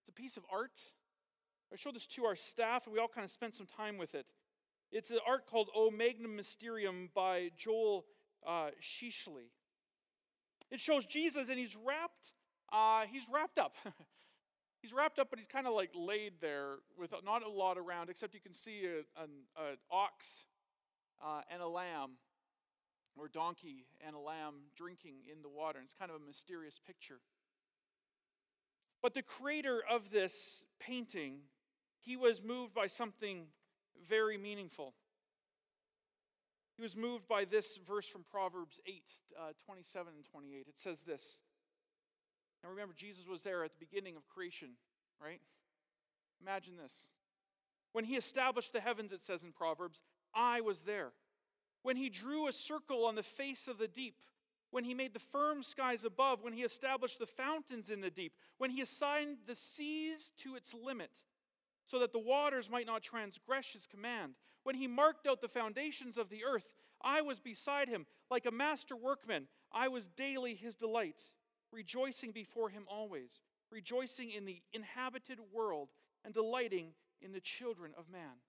It's 0.00 0.08
a 0.08 0.12
piece 0.12 0.36
of 0.36 0.44
art. 0.50 0.80
I 1.72 1.76
showed 1.76 1.96
this 1.96 2.06
to 2.08 2.24
our 2.24 2.36
staff, 2.36 2.86
and 2.86 2.94
we 2.94 3.00
all 3.00 3.08
kind 3.08 3.24
of 3.24 3.30
spent 3.30 3.54
some 3.54 3.66
time 3.66 3.98
with 3.98 4.14
it. 4.14 4.26
It's 4.90 5.10
an 5.10 5.18
art 5.26 5.46
called 5.46 5.68
O 5.74 5.90
Magnum 5.90 6.34
Mysterium 6.34 7.10
by 7.14 7.50
Joel 7.56 8.06
uh. 8.46 8.70
It 10.70 10.80
shows 10.80 11.06
Jesus 11.06 11.48
and 11.48 11.58
he's 11.58 11.76
wrapped, 11.76 12.32
uh, 12.72 13.06
he's 13.10 13.24
wrapped 13.32 13.58
up. 13.58 13.76
he's 14.82 14.92
wrapped 14.92 15.18
up, 15.18 15.28
but 15.30 15.38
he's 15.38 15.48
kind 15.48 15.66
of 15.66 15.74
like 15.74 15.90
laid 15.94 16.34
there 16.40 16.76
with 16.98 17.12
not 17.24 17.42
a 17.42 17.48
lot 17.48 17.78
around, 17.78 18.10
except 18.10 18.34
you 18.34 18.40
can 18.40 18.52
see 18.52 18.82
an 19.16 19.76
ox 19.90 20.44
uh, 21.24 21.40
and 21.50 21.62
a 21.62 21.68
lamb, 21.68 22.12
or 23.16 23.28
donkey 23.28 23.86
and 24.06 24.14
a 24.14 24.18
lamb 24.18 24.54
drinking 24.76 25.14
in 25.30 25.42
the 25.42 25.48
water. 25.48 25.78
And 25.78 25.86
it's 25.86 25.94
kind 25.94 26.10
of 26.10 26.20
a 26.20 26.24
mysterious 26.24 26.80
picture. 26.86 27.20
But 29.02 29.14
the 29.14 29.22
creator 29.22 29.80
of 29.88 30.10
this 30.10 30.64
painting, 30.80 31.40
he 32.00 32.16
was 32.16 32.42
moved 32.42 32.74
by 32.74 32.86
something 32.86 33.46
very 34.06 34.36
meaningful. 34.36 34.94
He 36.78 36.82
was 36.82 36.96
moved 36.96 37.26
by 37.26 37.44
this 37.44 37.76
verse 37.88 38.06
from 38.06 38.22
Proverbs 38.30 38.80
8 38.86 39.02
uh, 39.36 39.42
27 39.66 40.12
and 40.14 40.24
28. 40.24 40.66
It 40.68 40.78
says 40.78 41.00
this. 41.00 41.40
Now 42.62 42.70
remember, 42.70 42.94
Jesus 42.96 43.26
was 43.26 43.42
there 43.42 43.64
at 43.64 43.72
the 43.72 43.84
beginning 43.84 44.14
of 44.14 44.28
creation, 44.28 44.70
right? 45.20 45.40
Imagine 46.40 46.76
this. 46.76 47.08
When 47.92 48.04
he 48.04 48.14
established 48.14 48.72
the 48.72 48.80
heavens, 48.80 49.12
it 49.12 49.20
says 49.20 49.42
in 49.42 49.50
Proverbs, 49.50 50.00
I 50.32 50.60
was 50.60 50.82
there. 50.82 51.10
When 51.82 51.96
he 51.96 52.08
drew 52.08 52.46
a 52.46 52.52
circle 52.52 53.06
on 53.06 53.16
the 53.16 53.24
face 53.24 53.66
of 53.66 53.78
the 53.78 53.88
deep, 53.88 54.14
when 54.70 54.84
he 54.84 54.94
made 54.94 55.14
the 55.14 55.18
firm 55.18 55.64
skies 55.64 56.04
above, 56.04 56.44
when 56.44 56.52
he 56.52 56.62
established 56.62 57.18
the 57.18 57.26
fountains 57.26 57.90
in 57.90 58.02
the 58.02 58.10
deep, 58.10 58.34
when 58.58 58.70
he 58.70 58.82
assigned 58.82 59.38
the 59.48 59.56
seas 59.56 60.30
to 60.44 60.54
its 60.54 60.72
limit 60.72 61.10
so 61.84 61.98
that 61.98 62.12
the 62.12 62.18
waters 62.20 62.70
might 62.70 62.86
not 62.86 63.02
transgress 63.02 63.72
his 63.72 63.86
command. 63.86 64.34
When 64.62 64.74
he 64.74 64.86
marked 64.86 65.26
out 65.26 65.40
the 65.40 65.48
foundations 65.48 66.18
of 66.18 66.28
the 66.28 66.44
earth, 66.44 66.66
I 67.02 67.22
was 67.22 67.38
beside 67.38 67.88
him, 67.88 68.06
like 68.30 68.46
a 68.46 68.50
master 68.50 68.96
workman. 68.96 69.48
I 69.72 69.88
was 69.88 70.08
daily 70.08 70.54
his 70.54 70.76
delight, 70.76 71.20
rejoicing 71.72 72.32
before 72.32 72.70
him 72.70 72.84
always, 72.88 73.40
rejoicing 73.70 74.30
in 74.30 74.44
the 74.44 74.62
inhabited 74.72 75.38
world, 75.52 75.88
and 76.24 76.34
delighting 76.34 76.94
in 77.22 77.32
the 77.32 77.40
children 77.40 77.92
of 77.96 78.10
man. 78.10 78.42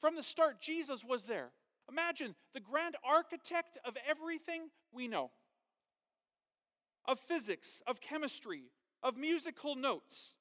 From 0.00 0.14
the 0.14 0.22
start, 0.22 0.60
Jesus 0.60 1.04
was 1.04 1.24
there. 1.24 1.50
Imagine 1.88 2.34
the 2.52 2.60
grand 2.60 2.96
architect 3.04 3.78
of 3.84 3.96
everything 4.08 4.70
we 4.92 5.08
know 5.08 5.30
of 7.08 7.20
physics, 7.20 7.82
of 7.86 8.00
chemistry, 8.00 8.64
of 9.00 9.16
musical 9.16 9.76
notes 9.76 10.34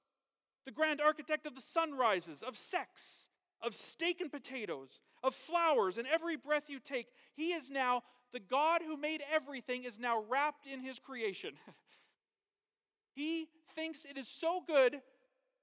the 0.65 0.71
grand 0.71 0.99
architect 0.99 1.45
of 1.45 1.55
the 1.55 1.61
sunrises, 1.61 2.41
of 2.41 2.57
sex, 2.57 3.27
of 3.61 3.75
steak 3.75 4.21
and 4.21 4.31
potatoes, 4.31 4.99
of 5.23 5.33
flowers, 5.33 5.97
and 5.97 6.07
every 6.07 6.35
breath 6.35 6.69
you 6.69 6.79
take. 6.79 7.07
He 7.35 7.53
is 7.53 7.69
now, 7.69 8.03
the 8.31 8.39
God 8.39 8.81
who 8.85 8.97
made 8.97 9.21
everything, 9.33 9.83
is 9.83 9.99
now 9.99 10.23
wrapped 10.29 10.67
in 10.67 10.81
his 10.81 10.99
creation. 10.99 11.53
he 13.15 13.47
thinks 13.75 14.05
it 14.05 14.17
is 14.17 14.27
so 14.27 14.61
good 14.65 15.01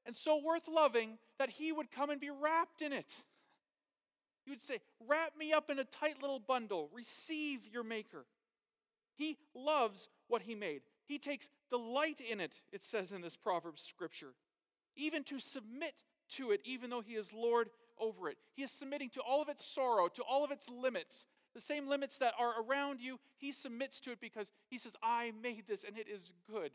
and 0.04 0.16
so 0.16 0.40
worth 0.44 0.68
loving 0.68 1.18
that 1.38 1.50
he 1.50 1.72
would 1.72 1.90
come 1.90 2.10
and 2.10 2.20
be 2.20 2.30
wrapped 2.30 2.82
in 2.82 2.92
it. 2.92 3.22
He 4.44 4.50
would 4.50 4.62
say, 4.62 4.78
Wrap 5.06 5.36
me 5.38 5.52
up 5.52 5.70
in 5.70 5.78
a 5.78 5.84
tight 5.84 6.20
little 6.20 6.40
bundle. 6.40 6.90
Receive 6.92 7.68
your 7.72 7.84
Maker. 7.84 8.26
He 9.16 9.36
loves 9.54 10.08
what 10.28 10.42
He 10.42 10.54
made. 10.54 10.82
He 11.06 11.18
takes 11.18 11.48
delight 11.70 12.20
in 12.20 12.40
it, 12.40 12.60
it 12.72 12.82
says 12.82 13.12
in 13.12 13.22
this 13.22 13.36
Proverbs 13.36 13.82
scripture, 13.82 14.34
even 14.96 15.24
to 15.24 15.38
submit 15.38 15.94
to 16.36 16.50
it, 16.50 16.60
even 16.64 16.90
though 16.90 17.00
He 17.00 17.14
is 17.14 17.32
Lord 17.32 17.70
over 17.98 18.28
it. 18.28 18.36
He 18.54 18.62
is 18.62 18.70
submitting 18.70 19.10
to 19.10 19.20
all 19.20 19.42
of 19.42 19.48
its 19.48 19.64
sorrow, 19.64 20.08
to 20.08 20.22
all 20.22 20.44
of 20.44 20.50
its 20.50 20.68
limits, 20.68 21.26
the 21.54 21.60
same 21.60 21.88
limits 21.88 22.18
that 22.18 22.34
are 22.38 22.62
around 22.62 23.00
you. 23.00 23.18
He 23.38 23.52
submits 23.52 24.00
to 24.00 24.12
it 24.12 24.20
because 24.20 24.50
He 24.68 24.78
says, 24.78 24.96
I 25.02 25.32
made 25.42 25.64
this 25.66 25.84
and 25.84 25.98
it 25.98 26.08
is 26.08 26.32
good, 26.50 26.72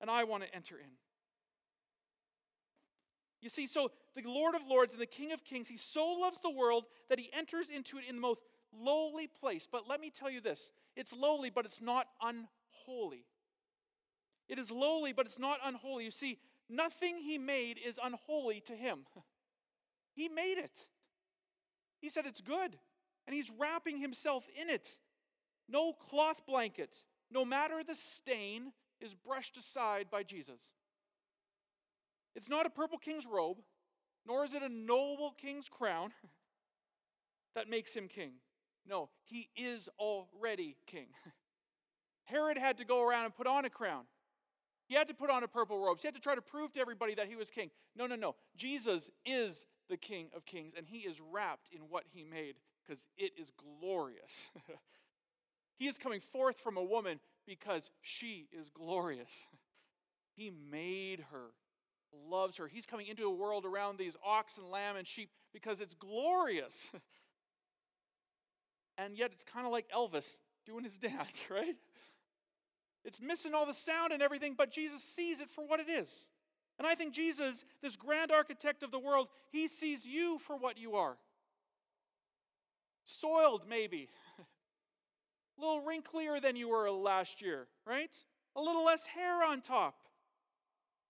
and 0.00 0.10
I 0.10 0.24
want 0.24 0.44
to 0.44 0.54
enter 0.54 0.76
in. 0.76 0.90
You 3.40 3.48
see, 3.48 3.66
so 3.66 3.90
the 4.16 4.22
Lord 4.28 4.54
of 4.54 4.62
Lords 4.66 4.92
and 4.92 5.00
the 5.00 5.06
King 5.06 5.32
of 5.32 5.44
Kings, 5.44 5.68
he 5.68 5.76
so 5.76 6.12
loves 6.20 6.40
the 6.40 6.50
world 6.50 6.84
that 7.08 7.20
he 7.20 7.30
enters 7.32 7.70
into 7.70 7.98
it 7.98 8.04
in 8.08 8.16
the 8.16 8.20
most 8.20 8.42
lowly 8.72 9.28
place. 9.28 9.68
But 9.70 9.88
let 9.88 10.00
me 10.00 10.10
tell 10.10 10.30
you 10.30 10.40
this 10.40 10.70
it's 10.96 11.12
lowly, 11.12 11.50
but 11.50 11.64
it's 11.64 11.80
not 11.80 12.08
unholy. 12.20 13.24
It 14.48 14.58
is 14.58 14.70
lowly, 14.70 15.12
but 15.12 15.26
it's 15.26 15.38
not 15.38 15.58
unholy. 15.62 16.04
You 16.04 16.10
see, 16.10 16.38
nothing 16.68 17.18
he 17.18 17.38
made 17.38 17.78
is 17.78 17.98
unholy 18.02 18.60
to 18.66 18.72
him. 18.72 19.00
He 20.18 20.28
made 20.28 20.58
it. 20.58 20.80
He 22.00 22.08
said 22.08 22.26
it's 22.26 22.40
good, 22.40 22.76
and 23.24 23.36
he's 23.36 23.52
wrapping 23.56 24.00
himself 24.00 24.48
in 24.60 24.68
it. 24.68 24.90
No 25.68 25.92
cloth 25.92 26.44
blanket, 26.44 27.04
no 27.30 27.44
matter 27.44 27.84
the 27.86 27.94
stain, 27.94 28.72
is 29.00 29.14
brushed 29.14 29.56
aside 29.56 30.08
by 30.10 30.24
Jesus. 30.24 30.60
It's 32.34 32.50
not 32.50 32.66
a 32.66 32.70
purple 32.70 32.98
king's 32.98 33.26
robe, 33.26 33.58
nor 34.26 34.44
is 34.44 34.54
it 34.54 34.62
a 34.64 34.68
noble 34.68 35.34
king's 35.40 35.68
crown 35.68 36.10
that 37.54 37.70
makes 37.70 37.94
him 37.94 38.08
king. 38.08 38.32
No, 38.84 39.10
he 39.22 39.48
is 39.54 39.88
already 40.00 40.74
king. 40.88 41.06
Herod 42.24 42.58
had 42.58 42.78
to 42.78 42.84
go 42.84 43.06
around 43.06 43.26
and 43.26 43.36
put 43.36 43.46
on 43.46 43.64
a 43.64 43.70
crown. 43.70 44.02
He 44.88 44.96
had 44.96 45.06
to 45.06 45.14
put 45.14 45.30
on 45.30 45.44
a 45.44 45.48
purple 45.48 45.78
robe. 45.78 45.98
He 46.00 46.08
had 46.08 46.16
to 46.16 46.20
try 46.20 46.34
to 46.34 46.42
prove 46.42 46.72
to 46.72 46.80
everybody 46.80 47.14
that 47.14 47.28
he 47.28 47.36
was 47.36 47.50
king. 47.50 47.70
No, 47.94 48.08
no, 48.08 48.16
no. 48.16 48.34
Jesus 48.56 49.10
is 49.24 49.64
the 49.88 49.96
King 49.96 50.28
of 50.34 50.44
Kings, 50.44 50.72
and 50.76 50.86
he 50.86 50.98
is 50.98 51.20
wrapped 51.20 51.68
in 51.72 51.82
what 51.88 52.04
he 52.12 52.22
made 52.22 52.56
because 52.86 53.06
it 53.16 53.32
is 53.38 53.50
glorious. 53.80 54.46
he 55.78 55.88
is 55.88 55.98
coming 55.98 56.20
forth 56.20 56.60
from 56.60 56.76
a 56.76 56.82
woman 56.82 57.20
because 57.46 57.90
she 58.02 58.48
is 58.52 58.68
glorious. 58.70 59.46
he 60.36 60.52
made 60.70 61.24
her 61.32 61.52
loves 62.28 62.56
her. 62.56 62.68
He's 62.68 62.86
coming 62.86 63.06
into 63.06 63.24
a 63.24 63.34
world 63.34 63.64
around 63.64 63.98
these 63.98 64.16
ox 64.24 64.58
and 64.58 64.70
lamb 64.70 64.96
and 64.96 65.06
sheep 65.06 65.30
because 65.52 65.80
it's 65.80 65.94
glorious. 65.94 66.88
and 68.98 69.16
yet 69.16 69.30
it's 69.32 69.44
kind 69.44 69.66
of 69.66 69.72
like 69.72 69.86
Elvis 69.94 70.38
doing 70.66 70.84
his 70.84 70.98
dance, 70.98 71.42
right? 71.50 71.76
It's 73.04 73.20
missing 73.20 73.54
all 73.54 73.66
the 73.66 73.74
sound 73.74 74.12
and 74.12 74.22
everything, 74.22 74.54
but 74.56 74.70
Jesus 74.70 75.02
sees 75.02 75.40
it 75.40 75.50
for 75.50 75.66
what 75.66 75.80
it 75.80 75.88
is. 75.88 76.30
And 76.78 76.86
I 76.86 76.94
think 76.94 77.12
Jesus, 77.12 77.64
this 77.82 77.96
grand 77.96 78.30
architect 78.30 78.82
of 78.82 78.90
the 78.90 78.98
world, 78.98 79.28
he 79.50 79.66
sees 79.66 80.06
you 80.06 80.38
for 80.38 80.56
what 80.56 80.78
you 80.78 80.94
are. 80.94 81.16
Soiled, 83.04 83.62
maybe. 83.68 84.08
a 85.58 85.60
little 85.60 85.82
wrinklier 85.82 86.40
than 86.40 86.56
you 86.56 86.68
were 86.68 86.90
last 86.90 87.42
year, 87.42 87.66
right? 87.86 88.14
A 88.54 88.60
little 88.60 88.84
less 88.84 89.06
hair 89.06 89.42
on 89.42 89.60
top. 89.60 89.94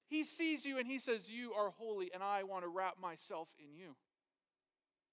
He 0.08 0.24
sees 0.24 0.64
you 0.64 0.78
and 0.78 0.86
he 0.86 0.98
says, 0.98 1.30
You 1.30 1.52
are 1.52 1.70
holy, 1.70 2.10
and 2.14 2.22
I 2.22 2.44
want 2.44 2.64
to 2.64 2.68
wrap 2.68 2.94
myself 3.00 3.48
in 3.58 3.76
you, 3.76 3.94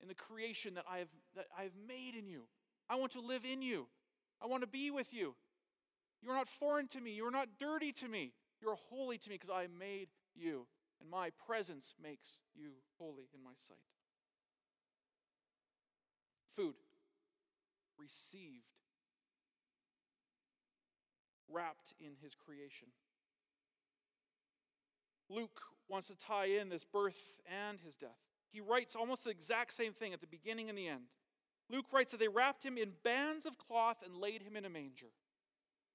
in 0.01 0.07
the 0.07 0.15
creation 0.15 0.75
that 0.75 0.85
I 0.89 0.99
have, 0.99 1.09
that 1.35 1.47
I 1.57 1.63
have 1.63 1.75
made 1.87 2.15
in 2.17 2.27
you. 2.27 2.43
I 2.89 2.95
want 2.95 3.11
to 3.13 3.21
live 3.21 3.43
in 3.43 3.61
you. 3.61 3.87
I 4.41 4.47
want 4.47 4.61
to 4.61 4.67
be 4.67 4.91
with 4.91 5.13
you. 5.13 5.35
You 6.21 6.31
are 6.31 6.35
not 6.35 6.47
foreign 6.47 6.87
to 6.89 7.01
me. 7.01 7.11
You 7.11 7.25
are 7.27 7.31
not 7.31 7.49
dirty 7.59 7.91
to 7.93 8.07
me. 8.07 8.31
You 8.61 8.69
are 8.69 8.77
holy 8.89 9.17
to 9.17 9.29
me 9.29 9.35
because 9.35 9.49
I 9.49 9.67
made 9.79 10.07
you, 10.35 10.67
and 10.99 11.09
my 11.09 11.29
presence 11.45 11.93
makes 12.01 12.39
you 12.55 12.71
holy 12.97 13.29
in 13.33 13.43
my 13.43 13.53
sight. 13.57 13.77
Food 16.55 16.75
received, 17.99 18.63
wrapped 21.49 21.93
in 21.99 22.13
his 22.21 22.33
creation. 22.35 22.89
Luke 25.29 25.59
wants 25.89 26.07
to 26.07 26.15
tie 26.15 26.45
in 26.45 26.69
this 26.69 26.85
birth 26.85 27.33
and 27.45 27.79
his 27.79 27.95
death. 27.95 28.09
He 28.51 28.61
writes 28.61 28.95
almost 28.95 29.23
the 29.23 29.31
exact 29.31 29.73
same 29.73 29.93
thing 29.93 30.13
at 30.13 30.21
the 30.21 30.27
beginning 30.27 30.69
and 30.69 30.77
the 30.77 30.87
end. 30.87 31.05
Luke 31.69 31.87
writes 31.91 32.11
that 32.11 32.19
they 32.19 32.27
wrapped 32.27 32.63
him 32.63 32.77
in 32.77 32.91
bands 33.03 33.45
of 33.45 33.57
cloth 33.57 33.97
and 34.05 34.15
laid 34.15 34.41
him 34.43 34.55
in 34.55 34.65
a 34.65 34.69
manger. 34.69 35.07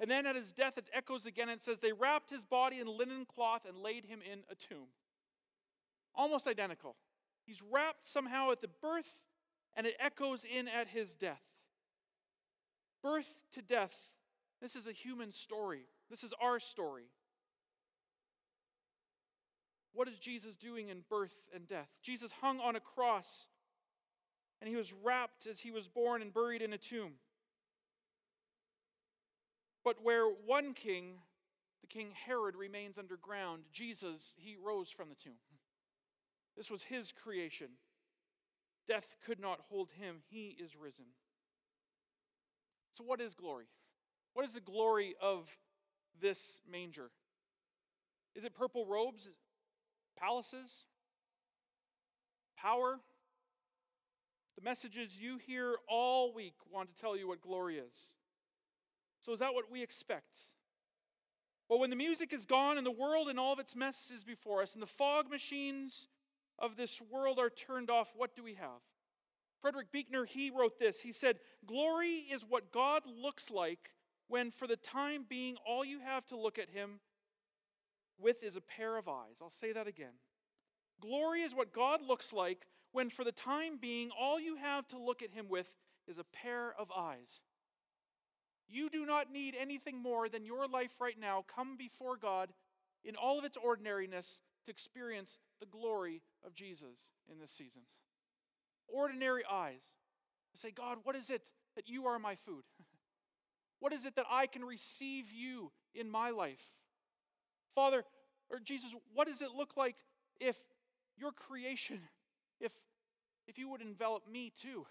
And 0.01 0.11
then 0.11 0.27
at 0.27 0.35
his 0.35 0.51
death, 0.51 0.79
it 0.79 0.87
echoes 0.95 1.27
again 1.27 1.51
and 1.51 1.61
says 1.61 1.79
they 1.79 1.93
wrapped 1.93 2.31
his 2.31 2.45
body 2.45 2.81
in 2.81 2.89
linen 2.89 3.27
cloth 3.27 3.67
and 3.69 3.77
laid 3.77 4.07
him 4.07 4.21
in 4.21 4.41
a 4.51 4.55
tomb. 4.55 4.89
Almost 6.15 6.49
identical. 6.49 6.97
He's 7.45 7.63
wrapped 7.63 8.09
somehow 8.09 8.51
at 8.51 8.63
the 8.63 8.71
birth, 8.81 9.19
and 9.77 9.87
it 9.87 9.95
echoes 10.01 10.45
in 10.45 10.69
at 10.69 10.89
his 10.89 11.15
death. 11.15 11.43
Birth 13.03 13.43
to 13.53 13.63
death, 13.63 13.95
this 14.61 14.75
is 14.75 14.87
a 14.87 14.93
human 14.93 15.33
story. 15.33 15.83
This 16.09 16.25
is 16.25 16.33
our 16.41 16.59
story. 16.59 17.11
What 19.93 20.09
is 20.09 20.19
Jesus 20.19 20.57
doing 20.57 20.89
in 20.89 21.03
birth 21.09 21.35
and 21.55 21.69
death? 21.69 21.89
Jesus 22.03 22.33
hung 22.41 22.59
on 22.61 22.77
a 22.77 22.81
cross 22.81 23.49
and 24.61 24.69
he 24.69 24.77
was 24.77 24.93
wrapped 24.93 25.47
as 25.47 25.61
he 25.61 25.71
was 25.71 25.89
born 25.89 26.23
and 26.23 26.33
buried 26.33 26.63
in 26.63 26.73
a 26.73 26.79
tomb. 26.79 27.13
But 29.85 29.97
where 30.03 30.25
one 30.25 30.75
king, 30.75 31.15
the 31.81 31.87
king 31.87 32.09
Herod, 32.27 32.57
remains 32.57 32.99
underground, 32.99 33.63
Jesus, 33.73 34.35
he 34.39 34.57
rose 34.63 34.91
from 34.91 35.09
the 35.09 35.15
tomb. 35.15 35.41
This 36.57 36.71
was 36.71 36.85
his 36.85 37.13
creation. 37.13 37.69
Death 38.87 39.17
could 39.25 39.41
not 39.41 39.61
hold 39.69 39.91
him. 39.99 40.17
He 40.29 40.57
is 40.63 40.77
risen. 40.77 41.07
So, 42.91 43.05
what 43.05 43.21
is 43.21 43.35
glory? 43.35 43.67
What 44.35 44.45
is 44.45 44.53
the 44.53 44.61
glory 44.61 45.15
of 45.23 45.49
this 46.21 46.61
manger? 46.71 47.11
Is 48.35 48.45
it 48.45 48.55
purple 48.55 48.85
robes? 48.85 49.29
palaces, 50.21 50.85
power. 52.57 53.01
The 54.57 54.63
messages 54.63 55.19
you 55.19 55.39
hear 55.39 55.77
all 55.89 56.35
week 56.35 56.55
want 56.71 56.95
to 56.95 57.01
tell 57.01 57.17
you 57.17 57.27
what 57.27 57.41
glory 57.41 57.79
is. 57.79 58.17
So, 59.21 59.33
is 59.33 59.41
that 59.41 59.55
what 59.55 59.71
we 59.71 59.83
expect? 59.83 60.39
Well, 61.69 61.79
when 61.79 61.91
the 61.91 61.97
music 61.97 62.33
is 62.33 62.47
gone 62.47 62.79
and 62.79 62.87
the 62.87 62.91
world 62.91 63.29
and 63.29 63.39
all 63.39 63.53
of 63.53 63.61
its 63.61 63.77
mess 63.77 64.11
is 64.15 64.25
before 64.25 64.63
us, 64.63 64.75
and 64.75 64.83
the 64.83 64.87
fog 64.87 65.31
machines 65.31 66.09
of 66.59 66.77
this 66.77 67.01
world 67.01 67.39
are 67.39 67.51
turned 67.51 67.91
off, 67.91 68.11
what 68.17 68.35
do 68.35 68.43
we 68.43 68.55
have? 68.55 68.81
Frederick 69.61 69.93
Buechner, 69.93 70.25
he 70.25 70.51
wrote 70.51 70.79
this. 70.79 71.01
He 71.01 71.13
said, 71.13 71.39
Glory 71.67 72.27
is 72.33 72.45
what 72.49 72.73
God 72.73 73.03
looks 73.07 73.51
like 73.51 73.91
when, 74.31 74.51
for 74.51 74.67
the 74.67 74.77
time 74.77 75.27
being, 75.29 75.57
all 75.67 75.85
you 75.85 76.01
have 76.01 76.25
to 76.27 76.39
look 76.39 76.59
at 76.59 76.71
Him 76.71 77.01
with 78.19 78.43
is 78.43 78.57
a 78.57 78.61
pair 78.61 78.97
of 78.97 79.09
eyes. 79.09 79.39
I'll 79.43 79.51
say 79.51 79.73
that 79.73 79.87
again. 79.87 80.15
Glory 81.01 81.41
is 81.41 81.55
what 81.55 81.73
God 81.73 82.01
looks 82.07 82.33
like 82.33 82.67
when, 82.93 83.11
for 83.11 83.25
the 83.25 83.33
time 83.33 83.79
being, 83.81 84.11
all 84.19 84.39
you 84.39 84.57
have 84.57 84.87
to 84.89 84.99
look 84.99 85.23
at 85.23 85.33
Him 85.33 85.47
with 85.49 85.73
is 86.07 86.19
a 86.19 86.25
pair 86.25 86.75
of 86.79 86.91
eyes. 86.97 87.41
You 88.71 88.89
do 88.89 89.05
not 89.05 89.33
need 89.33 89.57
anything 89.61 90.01
more 90.01 90.29
than 90.29 90.45
your 90.45 90.69
life 90.69 90.93
right 91.01 91.19
now 91.19 91.45
come 91.55 91.77
before 91.77 92.17
God 92.17 92.51
in 93.05 93.17
all 93.17 93.39
of 93.39 93.45
its 93.45 93.57
ordinariness 93.57 94.41
to 94.65 94.71
experience 94.71 95.39
the 95.59 95.67
glory 95.67 96.23
of 96.47 96.55
Jesus 96.55 97.09
in 97.31 97.39
this 97.41 97.51
season. 97.51 97.83
Ordinary 98.89 99.43
eyes. 99.51 99.81
Say, 100.55 100.71
God, 100.71 100.99
what 101.05 101.17
is 101.17 101.31
it 101.31 101.43
that 101.75 101.89
you 101.89 102.07
are 102.07 102.19
my 102.19 102.35
food? 102.35 102.65
What 103.81 103.95
is 103.95 104.05
it 104.05 104.15
that 104.17 104.27
I 104.31 104.47
can 104.47 104.63
receive 104.63 105.33
you 105.33 105.73
in 105.95 106.11
my 106.11 106.29
life? 106.29 106.61
Father, 107.75 108.05
or 108.51 108.59
Jesus, 108.61 108.95
what 109.15 109.27
does 109.27 109.41
it 109.41 109.53
look 109.57 109.75
like 109.75 109.97
if 110.39 110.57
your 111.17 111.33
creation, 111.33 112.01
if, 112.61 112.73
if 113.49 113.59
you 113.59 113.71
would 113.71 113.81
envelop 113.81 114.29
me 114.31 114.53
too? 114.55 114.87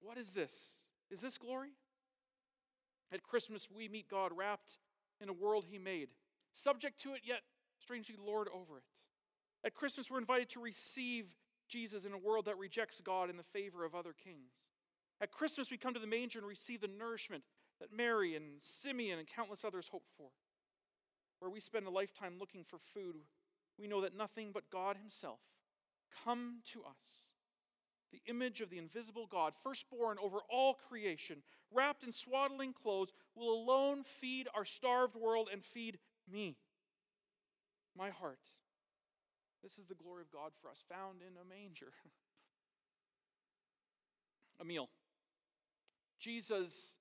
What 0.00 0.16
is 0.16 0.30
this? 0.30 0.86
Is 1.10 1.20
this 1.20 1.38
glory? 1.38 1.70
At 3.12 3.22
Christmas, 3.22 3.68
we 3.74 3.88
meet 3.88 4.08
God 4.08 4.32
wrapped 4.36 4.78
in 5.20 5.28
a 5.28 5.32
world 5.32 5.66
He 5.70 5.78
made, 5.78 6.08
subject 6.52 7.00
to 7.02 7.14
it, 7.14 7.22
yet 7.24 7.40
strangely 7.80 8.16
Lord 8.18 8.48
over 8.48 8.78
it. 8.78 8.84
At 9.64 9.74
Christmas, 9.74 10.10
we're 10.10 10.18
invited 10.18 10.48
to 10.50 10.60
receive 10.60 11.34
Jesus 11.68 12.04
in 12.04 12.12
a 12.12 12.18
world 12.18 12.44
that 12.44 12.58
rejects 12.58 13.00
God 13.00 13.30
in 13.30 13.36
the 13.36 13.42
favor 13.42 13.84
of 13.84 13.94
other 13.94 14.12
kings. 14.12 14.52
At 15.20 15.32
Christmas, 15.32 15.70
we 15.70 15.78
come 15.78 15.94
to 15.94 16.00
the 16.00 16.06
manger 16.06 16.38
and 16.38 16.46
receive 16.46 16.80
the 16.80 16.88
nourishment 16.88 17.42
that 17.80 17.92
Mary 17.92 18.36
and 18.36 18.60
Simeon 18.60 19.18
and 19.18 19.26
countless 19.26 19.64
others 19.64 19.88
hoped 19.90 20.10
for 20.16 20.30
where 21.38 21.50
we 21.50 21.60
spend 21.60 21.86
a 21.86 21.90
lifetime 21.90 22.34
looking 22.38 22.64
for 22.64 22.78
food, 22.78 23.16
we 23.78 23.86
know 23.86 24.00
that 24.00 24.16
nothing 24.16 24.50
but 24.52 24.70
God 24.70 24.96
Himself 24.96 25.40
come 26.24 26.60
to 26.72 26.82
us 26.82 27.27
the 28.12 28.22
image 28.26 28.60
of 28.60 28.70
the 28.70 28.78
invisible 28.78 29.26
God, 29.30 29.52
firstborn 29.62 30.18
over 30.22 30.38
all 30.50 30.74
creation, 30.74 31.42
wrapped 31.72 32.02
in 32.02 32.12
swaddling 32.12 32.72
clothes, 32.72 33.12
will 33.34 33.52
alone 33.52 34.04
feed 34.04 34.48
our 34.54 34.64
starved 34.64 35.16
world 35.16 35.48
and 35.52 35.64
feed 35.64 35.98
me, 36.30 36.56
my 37.96 38.10
heart. 38.10 38.38
This 39.62 39.78
is 39.78 39.86
the 39.86 39.94
glory 39.94 40.22
of 40.22 40.30
God 40.30 40.52
for 40.60 40.70
us, 40.70 40.84
found 40.88 41.20
in 41.20 41.36
a 41.36 41.48
manger. 41.48 41.92
a 44.60 44.64
meal. 44.64 44.88
Jesus, 46.20 46.94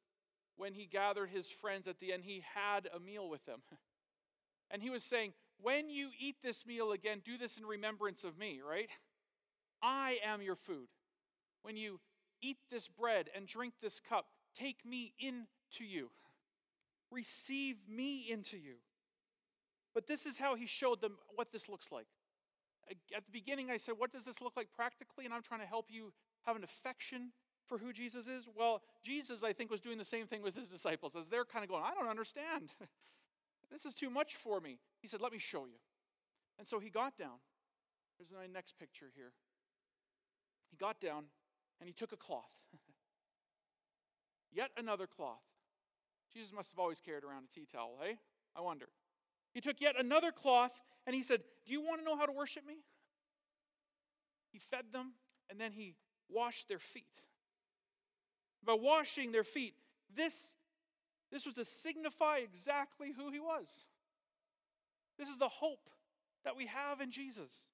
when 0.56 0.74
he 0.74 0.86
gathered 0.86 1.30
his 1.30 1.50
friends 1.50 1.88
at 1.88 2.00
the 2.00 2.12
end, 2.12 2.24
he 2.24 2.44
had 2.56 2.90
a 2.94 3.00
meal 3.00 3.30
with 3.30 3.46
them. 3.46 3.62
And 4.70 4.82
he 4.82 4.90
was 4.90 5.06
saying, 5.06 5.32
When 5.62 5.90
you 5.90 6.10
eat 6.20 6.44
this 6.44 6.66
meal 6.66 6.92
again, 6.92 7.22
do 7.24 7.38
this 7.38 7.56
in 7.56 7.66
remembrance 7.66 8.26
of 8.26 8.38
me, 8.38 8.60
right? 8.60 8.90
I 9.82 10.20
am 10.26 10.42
your 10.42 10.58
food. 10.58 10.90
When 11.62 11.78
you 11.78 12.00
eat 12.42 12.58
this 12.72 12.88
bread 12.88 13.30
and 13.36 13.48
drink 13.48 13.76
this 13.82 14.00
cup, 14.00 14.28
take 14.56 14.86
me 14.86 15.14
into 15.20 15.84
you. 15.86 16.10
Receive 17.12 17.78
me 17.88 18.30
into 18.30 18.58
you. 18.58 18.76
But 19.94 20.08
this 20.08 20.26
is 20.26 20.38
how 20.38 20.56
he 20.56 20.68
showed 20.68 21.02
them 21.02 21.18
what 21.36 21.52
this 21.52 21.68
looks 21.68 21.92
like. 21.92 22.08
At 23.16 23.26
the 23.26 23.32
beginning, 23.32 23.70
I 23.72 23.78
said, 23.78 23.96
What 23.98 24.12
does 24.12 24.26
this 24.26 24.42
look 24.42 24.56
like 24.56 24.68
practically? 24.74 25.26
And 25.26 25.34
I'm 25.34 25.42
trying 25.42 25.62
to 25.62 25.66
help 25.66 25.88
you 25.90 26.14
have 26.46 26.56
an 26.56 26.64
affection 26.64 27.32
for 27.68 27.78
who 27.78 27.94
Jesus 27.94 28.28
is? 28.28 28.46
Well, 28.56 28.82
Jesus, 29.04 29.44
I 29.44 29.54
think, 29.54 29.70
was 29.70 29.82
doing 29.82 29.98
the 29.98 30.06
same 30.06 30.26
thing 30.26 30.42
with 30.42 30.56
his 30.56 30.70
disciples 30.70 31.16
as 31.16 31.30
they're 31.30 31.46
kind 31.46 31.64
of 31.64 31.70
going, 31.70 31.84
I 31.84 31.94
don't 31.94 32.10
understand. 32.10 32.70
this 33.72 33.86
is 33.86 33.94
too 33.94 34.10
much 34.10 34.36
for 34.36 34.60
me. 34.60 34.80
He 35.02 35.08
said, 35.08 35.22
Let 35.22 35.32
me 35.32 35.40
show 35.40 35.66
you. 35.66 35.80
And 36.58 36.68
so 36.68 36.80
he 36.80 36.90
got 36.90 37.18
down. 37.18 37.40
There's 38.18 38.32
my 38.32 38.48
next 38.52 38.80
picture 38.80 39.12
here. 39.16 39.32
He 40.72 40.78
got 40.78 41.00
down 41.00 41.26
and 41.80 41.88
he 41.88 41.94
took 41.94 42.12
a 42.12 42.18
cloth. 42.18 42.62
Yet 44.52 44.72
another 44.78 45.08
cloth. 45.08 45.44
Jesus 46.34 46.52
must 46.54 46.72
have 46.72 46.80
always 46.80 47.00
carried 47.00 47.24
around 47.24 47.46
a 47.52 47.60
tea 47.60 47.66
towel, 47.72 47.98
hey? 48.02 48.18
I 48.56 48.62
wonder. 48.62 48.88
He 49.54 49.62
took 49.62 49.80
yet 49.82 49.96
another 49.98 50.32
cloth 50.32 50.72
and 51.06 51.16
he 51.16 51.24
said, 51.24 51.42
Do 51.66 51.72
you 51.74 51.82
want 51.82 52.02
to 52.02 52.06
know 52.06 52.18
how 52.18 52.26
to 52.26 52.32
worship 52.32 52.66
me? 52.66 52.76
He 54.52 54.60
fed 54.60 54.86
them 54.92 55.14
and 55.50 55.60
then 55.60 55.72
he 55.72 55.96
washed 56.30 56.68
their 56.68 56.80
feet 56.80 57.22
by 58.64 58.74
washing 58.74 59.32
their 59.32 59.44
feet. 59.44 59.74
This, 60.16 60.54
this 61.32 61.46
was 61.46 61.56
to 61.56 61.66
signify 61.66 62.38
exactly 62.38 63.14
who 63.16 63.32
he 63.32 63.40
was. 63.40 63.80
This 65.18 65.30
is 65.30 65.38
the 65.38 65.48
hope 65.48 65.90
that 66.44 66.56
we 66.56 66.68
have 66.68 67.02
in 67.02 67.12
Jesus. 67.12 67.66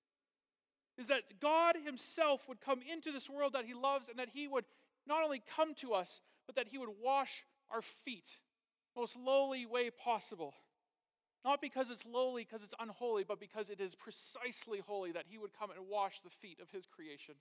Is 0.97 1.07
that 1.07 1.39
God 1.41 1.75
Himself 1.83 2.47
would 2.47 2.61
come 2.61 2.81
into 2.89 3.11
this 3.11 3.29
world 3.29 3.53
that 3.53 3.65
He 3.65 3.73
loves 3.73 4.09
and 4.09 4.19
that 4.19 4.29
He 4.33 4.47
would 4.47 4.65
not 5.07 5.23
only 5.23 5.41
come 5.55 5.73
to 5.75 5.93
us, 5.93 6.21
but 6.45 6.55
that 6.55 6.67
He 6.69 6.77
would 6.77 6.89
wash 7.03 7.43
our 7.71 7.81
feet 7.81 8.37
most 8.95 9.17
lowly 9.17 9.65
way 9.65 9.89
possible. 9.89 10.53
Not 11.43 11.61
because 11.61 11.89
it's 11.89 12.05
lowly, 12.05 12.43
because 12.43 12.63
it's 12.63 12.75
unholy, 12.79 13.23
but 13.23 13.39
because 13.39 13.69
it 13.69 13.81
is 13.81 13.95
precisely 13.95 14.79
holy 14.85 15.11
that 15.11 15.25
He 15.27 15.37
would 15.37 15.51
come 15.57 15.71
and 15.71 15.89
wash 15.89 16.21
the 16.21 16.29
feet 16.29 16.59
of 16.61 16.69
His 16.71 16.85
creation 16.85 17.35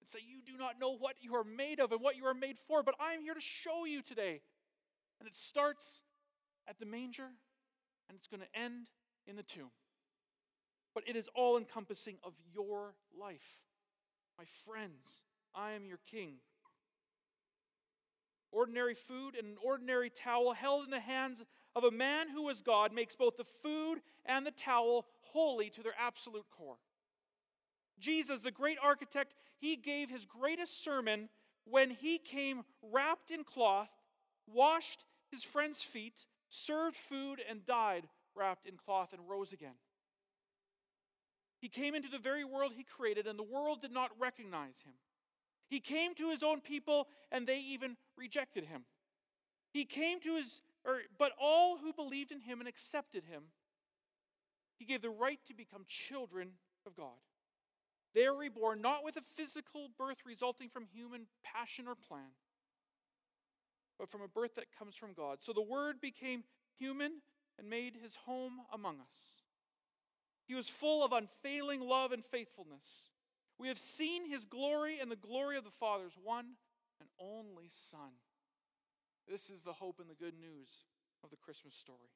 and 0.00 0.08
say, 0.08 0.18
You 0.26 0.42
do 0.44 0.58
not 0.58 0.80
know 0.80 0.96
what 0.96 1.16
you 1.20 1.34
are 1.34 1.44
made 1.44 1.80
of 1.80 1.92
and 1.92 2.00
what 2.00 2.16
you 2.16 2.24
are 2.24 2.34
made 2.34 2.58
for, 2.58 2.82
but 2.82 2.94
I'm 3.00 3.22
here 3.22 3.34
to 3.34 3.40
show 3.40 3.84
you 3.84 4.02
today. 4.02 4.40
And 5.20 5.28
it 5.28 5.36
starts 5.36 6.00
at 6.68 6.78
the 6.78 6.86
manger 6.86 7.28
and 8.08 8.18
it's 8.18 8.26
going 8.26 8.40
to 8.40 8.60
end 8.60 8.88
in 9.26 9.36
the 9.36 9.42
tomb. 9.42 9.70
But 10.94 11.08
it 11.08 11.16
is 11.16 11.28
all 11.34 11.56
encompassing 11.56 12.16
of 12.22 12.34
your 12.52 12.94
life. 13.18 13.58
My 14.38 14.44
friends, 14.64 15.24
I 15.54 15.72
am 15.72 15.86
your 15.86 15.98
king. 16.10 16.36
Ordinary 18.52 18.94
food 18.94 19.34
and 19.36 19.48
an 19.48 19.56
ordinary 19.64 20.10
towel 20.10 20.52
held 20.52 20.84
in 20.84 20.90
the 20.90 21.00
hands 21.00 21.44
of 21.74 21.82
a 21.82 21.90
man 21.90 22.28
who 22.28 22.48
is 22.48 22.62
God 22.62 22.92
makes 22.92 23.16
both 23.16 23.36
the 23.36 23.44
food 23.44 24.00
and 24.24 24.46
the 24.46 24.52
towel 24.52 25.06
holy 25.32 25.70
to 25.70 25.82
their 25.82 25.94
absolute 25.98 26.46
core. 26.50 26.78
Jesus, 27.98 28.40
the 28.40 28.50
great 28.50 28.78
architect, 28.82 29.34
he 29.58 29.76
gave 29.76 30.10
his 30.10 30.24
greatest 30.24 30.82
sermon 30.82 31.28
when 31.64 31.90
he 31.90 32.18
came 32.18 32.62
wrapped 32.82 33.30
in 33.30 33.44
cloth, 33.44 33.90
washed 34.46 35.04
his 35.30 35.42
friends' 35.42 35.82
feet, 35.82 36.26
served 36.48 36.96
food, 36.96 37.40
and 37.48 37.66
died 37.66 38.08
wrapped 38.36 38.66
in 38.66 38.76
cloth 38.76 39.12
and 39.12 39.28
rose 39.28 39.52
again. 39.52 39.74
He 41.64 41.70
came 41.70 41.94
into 41.94 42.10
the 42.10 42.18
very 42.18 42.44
world 42.44 42.72
he 42.76 42.84
created, 42.84 43.26
and 43.26 43.38
the 43.38 43.42
world 43.42 43.80
did 43.80 43.90
not 43.90 44.10
recognize 44.20 44.82
him. 44.84 44.92
He 45.66 45.80
came 45.80 46.14
to 46.16 46.28
his 46.28 46.42
own 46.42 46.60
people, 46.60 47.08
and 47.32 47.46
they 47.46 47.58
even 47.58 47.96
rejected 48.18 48.66
him. 48.66 48.82
He 49.72 49.86
came 49.86 50.20
to 50.20 50.36
his, 50.36 50.60
or, 50.84 50.98
but 51.18 51.32
all 51.40 51.78
who 51.78 51.94
believed 51.94 52.32
in 52.32 52.40
him 52.40 52.60
and 52.60 52.68
accepted 52.68 53.24
him, 53.24 53.44
he 54.78 54.84
gave 54.84 55.00
the 55.00 55.08
right 55.08 55.40
to 55.46 55.54
become 55.54 55.86
children 55.88 56.50
of 56.86 56.94
God. 56.94 57.16
They 58.14 58.26
are 58.26 58.36
reborn 58.36 58.82
not 58.82 59.02
with 59.02 59.16
a 59.16 59.22
physical 59.22 59.88
birth 59.96 60.18
resulting 60.26 60.68
from 60.68 60.84
human 60.92 61.28
passion 61.42 61.88
or 61.88 61.94
plan, 61.94 62.34
but 63.98 64.10
from 64.10 64.20
a 64.20 64.28
birth 64.28 64.56
that 64.56 64.66
comes 64.78 64.96
from 64.96 65.14
God. 65.14 65.38
So 65.40 65.54
the 65.54 65.62
Word 65.62 66.02
became 66.02 66.44
human 66.78 67.22
and 67.58 67.70
made 67.70 67.94
his 68.02 68.16
home 68.26 68.60
among 68.70 68.96
us. 68.96 69.43
He 70.46 70.54
was 70.54 70.68
full 70.68 71.04
of 71.04 71.12
unfailing 71.12 71.80
love 71.80 72.12
and 72.12 72.24
faithfulness. 72.24 73.10
We 73.58 73.68
have 73.68 73.78
seen 73.78 74.28
his 74.28 74.44
glory 74.44 74.98
and 75.00 75.10
the 75.10 75.16
glory 75.16 75.56
of 75.56 75.64
the 75.64 75.70
Father's 75.70 76.16
one 76.22 76.56
and 77.00 77.08
only 77.18 77.68
Son. 77.70 78.18
This 79.28 79.48
is 79.48 79.62
the 79.62 79.72
hope 79.72 80.00
and 80.00 80.10
the 80.10 80.14
good 80.14 80.38
news 80.38 80.84
of 81.22 81.30
the 81.30 81.36
Christmas 81.36 81.74
story. 81.74 82.12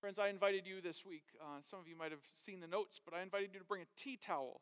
Friends, 0.00 0.18
I 0.18 0.28
invited 0.28 0.66
you 0.66 0.80
this 0.80 1.06
week. 1.06 1.24
Uh, 1.40 1.60
some 1.60 1.78
of 1.78 1.86
you 1.86 1.96
might 1.96 2.10
have 2.10 2.24
seen 2.32 2.60
the 2.60 2.66
notes, 2.66 3.00
but 3.02 3.14
I 3.14 3.22
invited 3.22 3.50
you 3.52 3.60
to 3.60 3.64
bring 3.64 3.82
a 3.82 3.86
tea 3.96 4.16
towel 4.16 4.60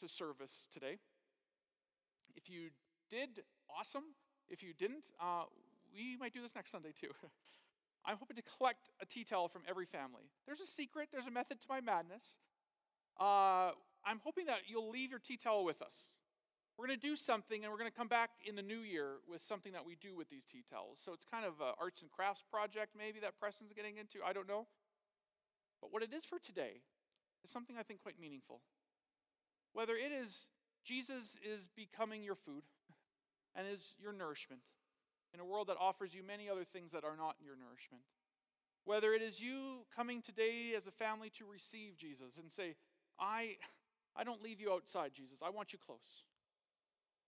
to 0.00 0.08
service 0.08 0.66
today. 0.72 0.98
If 2.34 2.50
you 2.50 2.70
did, 3.08 3.44
awesome. 3.70 4.04
If 4.48 4.62
you 4.62 4.74
didn't, 4.74 5.04
uh, 5.20 5.44
we 5.94 6.16
might 6.18 6.32
do 6.32 6.42
this 6.42 6.54
next 6.54 6.72
Sunday 6.72 6.92
too. 6.98 7.10
I'm 8.04 8.16
hoping 8.16 8.36
to 8.36 8.42
collect 8.42 8.90
a 9.00 9.06
tea 9.06 9.24
towel 9.24 9.48
from 9.48 9.62
every 9.68 9.86
family. 9.86 10.30
There's 10.46 10.60
a 10.60 10.66
secret, 10.66 11.08
there's 11.12 11.26
a 11.26 11.30
method 11.30 11.60
to 11.60 11.66
my 11.68 11.80
madness. 11.80 12.38
Uh, 13.20 13.70
I'm 14.04 14.20
hoping 14.24 14.46
that 14.46 14.62
you'll 14.66 14.90
leave 14.90 15.10
your 15.10 15.20
tea 15.20 15.36
towel 15.36 15.64
with 15.64 15.80
us. 15.82 16.14
We're 16.76 16.86
going 16.86 16.98
to 16.98 17.06
do 17.06 17.16
something, 17.16 17.62
and 17.62 17.70
we're 17.70 17.78
going 17.78 17.90
to 17.90 17.96
come 17.96 18.08
back 18.08 18.30
in 18.44 18.56
the 18.56 18.62
new 18.62 18.80
year 18.80 19.20
with 19.28 19.44
something 19.44 19.72
that 19.72 19.86
we 19.86 19.96
do 20.00 20.16
with 20.16 20.30
these 20.30 20.44
tea 20.44 20.64
towels. 20.68 20.98
So 21.04 21.12
it's 21.12 21.24
kind 21.24 21.44
of 21.44 21.60
an 21.60 21.74
arts 21.78 22.00
and 22.02 22.10
crafts 22.10 22.42
project, 22.50 22.96
maybe, 22.98 23.20
that 23.20 23.38
Preston's 23.38 23.72
getting 23.72 23.98
into. 23.98 24.18
I 24.26 24.32
don't 24.32 24.48
know. 24.48 24.66
But 25.80 25.92
what 25.92 26.02
it 26.02 26.12
is 26.12 26.24
for 26.24 26.38
today 26.38 26.80
is 27.44 27.50
something 27.50 27.76
I 27.78 27.82
think 27.82 28.02
quite 28.02 28.18
meaningful. 28.18 28.62
Whether 29.74 29.94
it 29.94 30.12
is 30.12 30.48
Jesus 30.84 31.36
is 31.44 31.68
becoming 31.68 32.22
your 32.22 32.34
food 32.34 32.64
and 33.54 33.66
is 33.68 33.94
your 34.00 34.12
nourishment 34.12 34.62
in 35.34 35.40
a 35.40 35.44
world 35.44 35.68
that 35.68 35.76
offers 35.80 36.14
you 36.14 36.22
many 36.22 36.48
other 36.48 36.64
things 36.64 36.92
that 36.92 37.04
are 37.04 37.16
not 37.16 37.36
your 37.44 37.56
nourishment. 37.56 38.04
Whether 38.84 39.12
it 39.12 39.22
is 39.22 39.40
you 39.40 39.86
coming 39.94 40.22
today 40.22 40.72
as 40.76 40.86
a 40.86 40.90
family 40.90 41.30
to 41.38 41.44
receive 41.44 41.96
Jesus 41.96 42.38
and 42.38 42.50
say, 42.50 42.74
I, 43.18 43.56
I 44.16 44.24
don't 44.24 44.42
leave 44.42 44.60
you 44.60 44.72
outside, 44.72 45.12
Jesus. 45.14 45.38
I 45.44 45.50
want 45.50 45.72
you 45.72 45.78
close. 45.78 46.24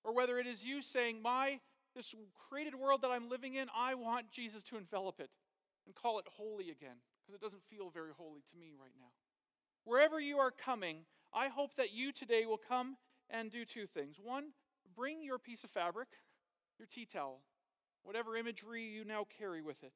Or 0.03 0.14
whether 0.14 0.38
it 0.38 0.47
is 0.47 0.64
you 0.64 0.83
saying, 0.83 1.23
My 1.23 1.61
this 1.95 2.14
created 2.49 2.75
world 2.75 3.03
that 3.03 3.11
I'm 3.11 3.29
living 3.29 3.55
in, 3.55 3.69
I 3.75 3.95
want 3.95 4.31
Jesus 4.31 4.62
to 4.64 4.77
envelop 4.77 5.21
it 5.21 5.31
and 5.87 5.95
call 5.95 6.19
it 6.19 6.27
holy 6.29 6.71
again, 6.71 6.97
because 7.21 7.40
it 7.40 7.40
doesn't 7.40 7.62
feel 7.62 7.88
very 7.88 8.11
holy 8.17 8.40
to 8.51 8.57
me 8.59 8.73
right 8.81 8.95
now. 8.99 9.12
Wherever 9.85 10.19
you 10.19 10.38
are 10.38 10.51
coming, 10.51 11.05
I 11.33 11.49
hope 11.49 11.77
that 11.77 11.93
you 11.93 12.11
today 12.11 12.47
will 12.47 12.59
come 12.59 12.97
and 13.31 13.51
do 13.51 13.64
two 13.64 13.87
things. 13.87 14.17
One, 14.23 14.53
bring 14.97 15.23
your 15.23 15.38
piece 15.38 15.62
of 15.62 15.71
fabric, 15.71 16.09
your 16.79 16.88
tea 16.90 17.07
towel, 17.07 17.43
whatever 18.05 18.37
imagery 18.37 18.85
you 18.85 19.05
now 19.05 19.27
carry 19.38 19.61
with 19.61 19.83
it. 19.83 19.93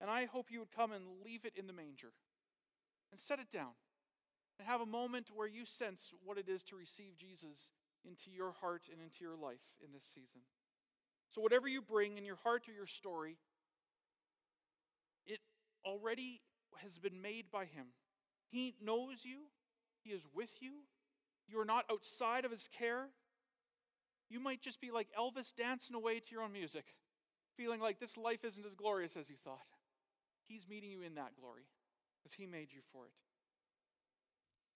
And 0.00 0.10
I 0.10 0.26
hope 0.26 0.50
you 0.50 0.58
would 0.58 0.74
come 0.74 0.92
and 0.92 1.04
leave 1.24 1.44
it 1.44 1.54
in 1.56 1.66
the 1.66 1.72
manger 1.72 2.12
and 3.10 3.18
set 3.18 3.38
it 3.38 3.50
down 3.50 3.72
and 4.58 4.68
have 4.68 4.80
a 4.80 4.86
moment 4.86 5.28
where 5.34 5.48
you 5.48 5.64
sense 5.64 6.12
what 6.24 6.38
it 6.38 6.48
is 6.48 6.62
to 6.64 6.76
receive 6.76 7.16
Jesus 7.16 7.70
into 8.04 8.30
your 8.30 8.52
heart 8.60 8.82
and 8.90 9.00
into 9.00 9.24
your 9.24 9.36
life 9.36 9.62
in 9.82 9.92
this 9.92 10.04
season. 10.04 10.42
So, 11.28 11.40
whatever 11.40 11.66
you 11.66 11.80
bring 11.80 12.18
in 12.18 12.24
your 12.24 12.38
heart 12.42 12.68
or 12.68 12.72
your 12.72 12.86
story, 12.86 13.38
it 15.26 15.40
already 15.84 16.42
has 16.82 16.98
been 16.98 17.22
made 17.22 17.46
by 17.50 17.64
Him. 17.64 17.86
He 18.50 18.74
knows 18.82 19.24
you, 19.24 19.46
He 20.02 20.10
is 20.10 20.22
with 20.34 20.60
you. 20.60 20.72
You 21.48 21.58
are 21.60 21.64
not 21.64 21.84
outside 21.90 22.44
of 22.44 22.50
His 22.50 22.68
care. 22.68 23.08
You 24.30 24.40
might 24.40 24.60
just 24.60 24.80
be 24.80 24.90
like 24.90 25.08
Elvis 25.18 25.54
dancing 25.54 25.96
away 25.96 26.20
to 26.20 26.32
your 26.32 26.42
own 26.42 26.52
music, 26.52 26.94
feeling 27.56 27.80
like 27.80 28.00
this 28.00 28.16
life 28.16 28.44
isn't 28.44 28.66
as 28.66 28.74
glorious 28.74 29.16
as 29.16 29.30
you 29.30 29.36
thought. 29.42 29.66
He's 30.46 30.68
meeting 30.68 30.90
you 30.90 31.02
in 31.02 31.14
that 31.14 31.36
glory 31.40 31.66
because 32.18 32.34
He 32.34 32.46
made 32.46 32.72
you 32.72 32.80
for 32.92 33.06
it. 33.06 33.12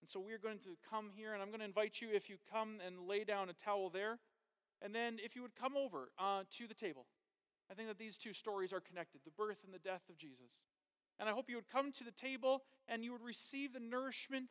And 0.01 0.09
so 0.09 0.21
we're 0.21 0.39
going 0.39 0.59
to 0.61 0.77
come 0.89 1.11
here, 1.15 1.33
and 1.33 1.43
I'm 1.43 1.49
going 1.49 1.61
to 1.61 1.67
invite 1.67 2.01
you 2.01 2.09
if 2.13 2.31
you 2.31 2.37
come 2.51 2.79
and 2.87 3.09
lay 3.09 3.25
down 3.25 3.51
a 3.51 3.53
towel 3.53 3.91
there, 3.91 4.19
and 4.81 4.95
then 4.95 5.19
if 5.23 5.35
you 5.35 5.43
would 5.43 5.57
come 5.57 5.77
over 5.77 6.11
uh, 6.19 6.43
to 6.59 6.69
the 6.69 6.75
table. 6.75 7.07
I 7.71 7.75
think 7.75 7.89
that 7.89 7.99
these 7.99 8.17
two 8.17 8.33
stories 8.33 8.73
are 8.73 8.81
connected 8.81 9.21
the 9.25 9.31
birth 9.31 9.59
and 9.65 9.75
the 9.75 9.79
death 9.79 10.03
of 10.09 10.17
Jesus. 10.17 10.65
And 11.21 11.29
I 11.29 11.33
hope 11.33 11.51
you 11.51 11.57
would 11.57 11.69
come 11.69 11.93
to 11.93 12.05
the 12.05 12.13
table 12.13 12.63
and 12.87 13.05
you 13.05 13.13
would 13.13 13.23
receive 13.23 13.73
the 13.73 13.81
nourishment 13.81 14.51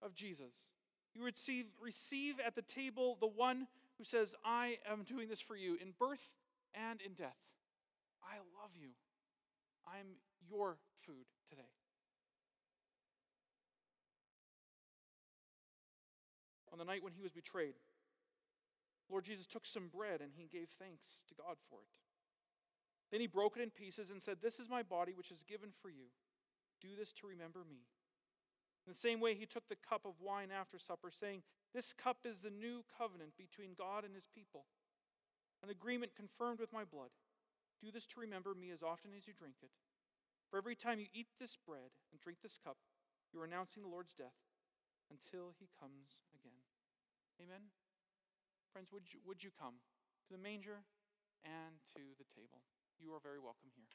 of 0.00 0.14
Jesus. 0.14 0.54
You 1.14 1.22
would 1.22 1.34
receive, 1.34 1.66
receive 1.82 2.36
at 2.44 2.54
the 2.54 2.62
table 2.62 3.18
the 3.20 3.26
one 3.26 3.66
who 3.98 4.04
says, 4.04 4.34
I 4.44 4.78
am 4.90 5.02
doing 5.02 5.28
this 5.28 5.40
for 5.40 5.56
you 5.56 5.76
in 5.80 5.92
birth 5.98 6.32
and 6.74 7.00
in 7.00 7.14
death. 7.14 7.36
I 8.24 8.36
love 8.60 8.72
you. 8.74 8.90
I'm 9.86 10.16
your 10.48 10.78
food 11.06 11.26
today. 11.48 11.72
On 16.72 16.78
the 16.78 16.84
night 16.84 17.04
when 17.04 17.12
he 17.12 17.22
was 17.22 17.32
betrayed, 17.32 17.74
Lord 19.10 19.24
Jesus 19.24 19.46
took 19.46 19.66
some 19.66 19.88
bread 19.88 20.20
and 20.20 20.32
he 20.34 20.48
gave 20.48 20.68
thanks 20.78 21.22
to 21.28 21.34
God 21.34 21.56
for 21.70 21.80
it. 21.80 21.94
Then 23.12 23.20
he 23.20 23.26
broke 23.28 23.56
it 23.56 23.62
in 23.62 23.70
pieces 23.70 24.10
and 24.10 24.20
said, 24.20 24.38
This 24.42 24.58
is 24.58 24.68
my 24.68 24.82
body, 24.82 25.12
which 25.14 25.30
is 25.30 25.44
given 25.44 25.70
for 25.80 25.88
you. 25.88 26.10
Do 26.80 26.88
this 26.98 27.12
to 27.14 27.28
remember 27.28 27.60
me. 27.68 27.86
In 28.86 28.92
the 28.92 28.98
same 28.98 29.20
way, 29.20 29.34
he 29.34 29.46
took 29.46 29.68
the 29.68 29.76
cup 29.76 30.04
of 30.04 30.20
wine 30.20 30.48
after 30.50 30.78
supper, 30.78 31.10
saying, 31.12 31.42
This 31.72 31.92
cup 31.92 32.18
is 32.24 32.40
the 32.40 32.50
new 32.50 32.84
covenant 32.98 33.32
between 33.38 33.78
God 33.78 34.04
and 34.04 34.14
his 34.14 34.26
people, 34.26 34.64
an 35.62 35.70
agreement 35.70 36.16
confirmed 36.16 36.58
with 36.58 36.72
my 36.72 36.84
blood. 36.84 37.10
Do 37.84 37.92
this 37.92 38.08
to 38.16 38.20
remember 38.24 38.56
me 38.56 38.72
as 38.72 38.80
often 38.80 39.12
as 39.12 39.28
you 39.28 39.36
drink 39.36 39.60
it. 39.60 39.68
For 40.48 40.56
every 40.56 40.72
time 40.72 40.96
you 40.96 41.12
eat 41.12 41.28
this 41.36 41.60
bread 41.60 41.92
and 42.08 42.16
drink 42.16 42.40
this 42.40 42.56
cup, 42.56 42.80
you 43.28 43.36
are 43.40 43.44
announcing 43.44 43.84
the 43.84 43.92
Lord's 43.92 44.16
death 44.16 44.40
until 45.12 45.52
he 45.52 45.68
comes 45.76 46.24
again. 46.32 46.64
Amen. 47.36 47.76
Friends, 48.72 48.88
would 48.88 49.12
you, 49.12 49.20
would 49.28 49.44
you 49.44 49.52
come 49.52 49.84
to 50.24 50.32
the 50.32 50.40
manger 50.40 50.88
and 51.44 51.84
to 51.92 52.16
the 52.16 52.24
table? 52.24 52.64
You 52.96 53.12
are 53.12 53.20
very 53.20 53.36
welcome 53.36 53.68
here. 53.76 53.92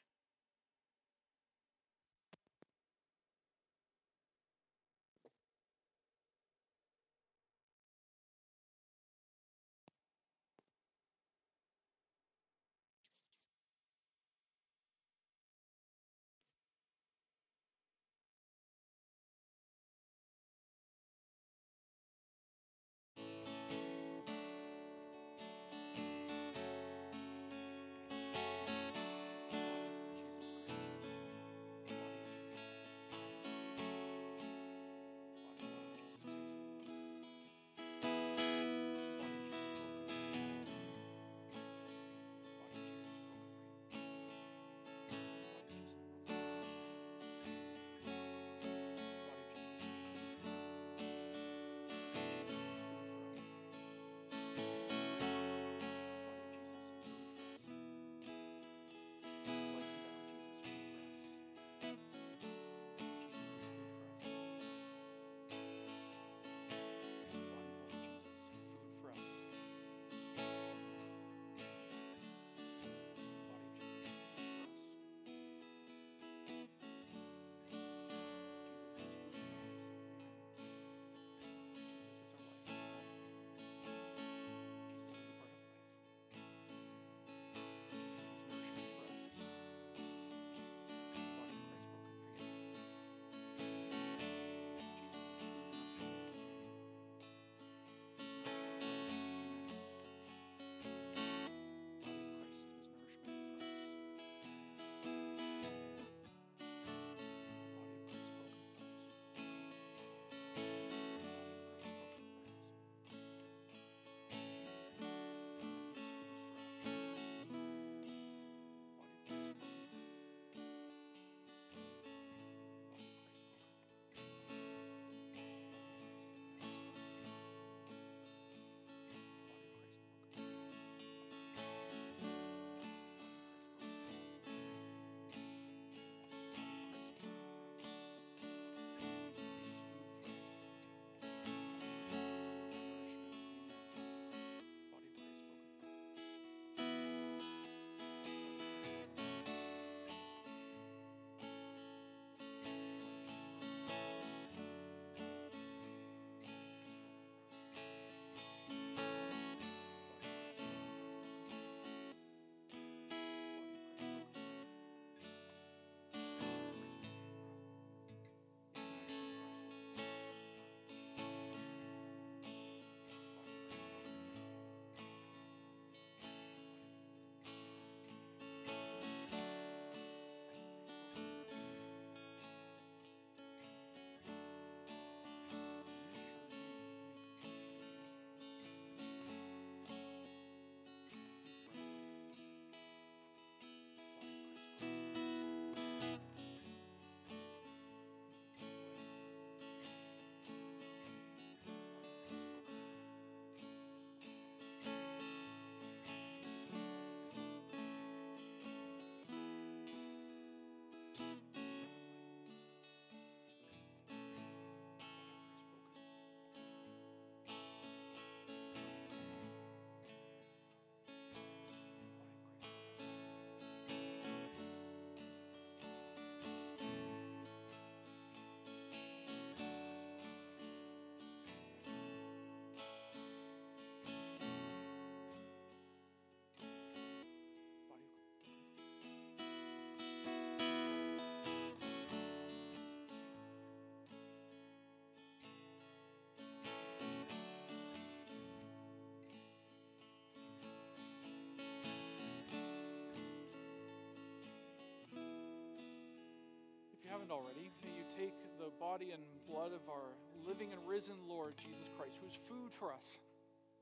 Already, 257.28 257.68
may 257.84 257.92
you 257.92 258.04
take 258.16 258.32
the 258.56 258.72
body 258.80 259.12
and 259.12 259.20
blood 259.44 259.72
of 259.76 259.84
our 259.90 260.16
living 260.48 260.72
and 260.72 260.80
risen 260.86 261.16
Lord 261.28 261.54
Jesus 261.58 261.90
Christ, 261.98 262.16
who 262.20 262.26
is 262.26 262.34
food 262.34 262.72
for 262.72 262.92
us. 262.92 263.18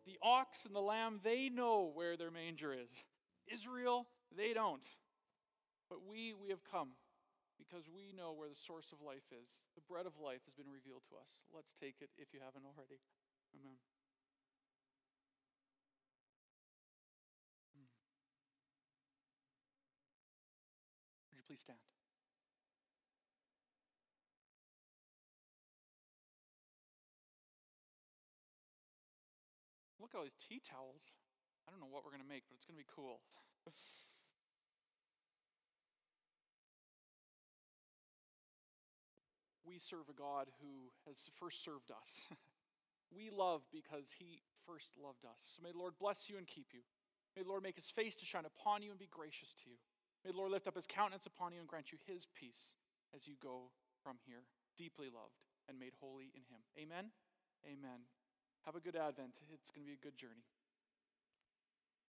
The 0.07 0.19
ox 0.23 0.65
and 0.65 0.75
the 0.75 0.81
lamb, 0.81 1.21
they 1.23 1.49
know 1.49 1.93
where 1.95 2.17
their 2.17 2.31
manger 2.31 2.75
is. 2.75 3.05
Israel, 3.47 4.07
they 4.37 4.53
don't. 4.53 4.85
But 5.89 5.99
we, 6.09 6.35
we 6.35 6.49
have 6.49 6.65
come 6.65 6.97
because 7.59 7.85
we 7.89 8.17
know 8.17 8.33
where 8.33 8.49
the 8.49 8.57
source 8.57 8.93
of 8.93 9.05
life 9.05 9.29
is. 9.31 9.51
The 9.75 9.85
bread 9.89 10.07
of 10.07 10.17
life 10.17 10.41
has 10.47 10.55
been 10.55 10.73
revealed 10.73 11.03
to 11.11 11.17
us. 11.21 11.45
Let's 11.55 11.75
take 11.75 12.01
it 12.01 12.11
if 12.17 12.33
you 12.33 12.41
haven't 12.41 12.65
already. 12.65 13.01
Amen. 13.53 13.77
Hmm. 17.77 17.89
Would 21.31 21.37
you 21.37 21.47
please 21.47 21.61
stand? 21.61 21.98
Look 30.09 30.17
at 30.17 30.25
all 30.25 30.25
these 30.25 30.41
tea 30.41 30.65
towels. 30.65 31.13
I 31.69 31.71
don't 31.71 31.85
know 31.85 31.93
what 31.93 32.01
we're 32.01 32.17
going 32.17 32.25
to 32.25 32.33
make, 32.33 32.49
but 32.49 32.57
it's 32.57 32.65
going 32.65 32.81
to 32.81 32.81
be 32.81 32.89
cool. 32.89 33.21
we 39.69 39.77
serve 39.77 40.09
a 40.09 40.17
God 40.17 40.49
who 40.65 40.89
has 41.05 41.29
first 41.37 41.61
served 41.61 41.93
us. 41.93 42.25
we 43.15 43.29
love 43.29 43.69
because 43.69 44.17
he 44.17 44.41
first 44.65 44.97
loved 44.97 45.29
us. 45.29 45.57
So 45.57 45.61
may 45.61 45.77
the 45.77 45.79
Lord 45.79 46.01
bless 46.01 46.33
you 46.33 46.41
and 46.41 46.47
keep 46.47 46.73
you. 46.73 46.81
May 47.37 47.43
the 47.43 47.53
Lord 47.53 47.63
make 47.63 47.77
his 47.77 47.93
face 47.93 48.17
to 48.17 48.25
shine 48.25 48.49
upon 48.49 48.81
you 48.81 48.89
and 48.89 48.99
be 48.99 49.13
gracious 49.13 49.53
to 49.61 49.69
you. 49.69 49.77
May 50.25 50.33
the 50.33 50.39
Lord 50.39 50.53
lift 50.53 50.67
up 50.67 50.77
his 50.77 50.89
countenance 50.89 51.27
upon 51.27 51.53
you 51.53 51.61
and 51.61 51.69
grant 51.69 51.93
you 51.93 51.99
his 52.09 52.27
peace 52.33 52.77
as 53.15 53.29
you 53.29 53.35
go 53.43 53.69
from 54.03 54.17
here, 54.25 54.49
deeply 54.79 55.09
loved 55.13 55.37
and 55.69 55.79
made 55.79 55.93
holy 56.01 56.33
in 56.33 56.49
him. 56.49 56.65
Amen. 56.81 57.13
Amen. 57.69 58.09
Have 58.67 58.77
a 58.77 58.81
good 58.81 58.97
Advent. 58.97 59.41
It's 59.53 59.71
going 59.71 59.85
to 59.85 59.89
be 59.89 59.95
a 59.95 60.05
good 60.05 60.17
journey. 60.17 60.45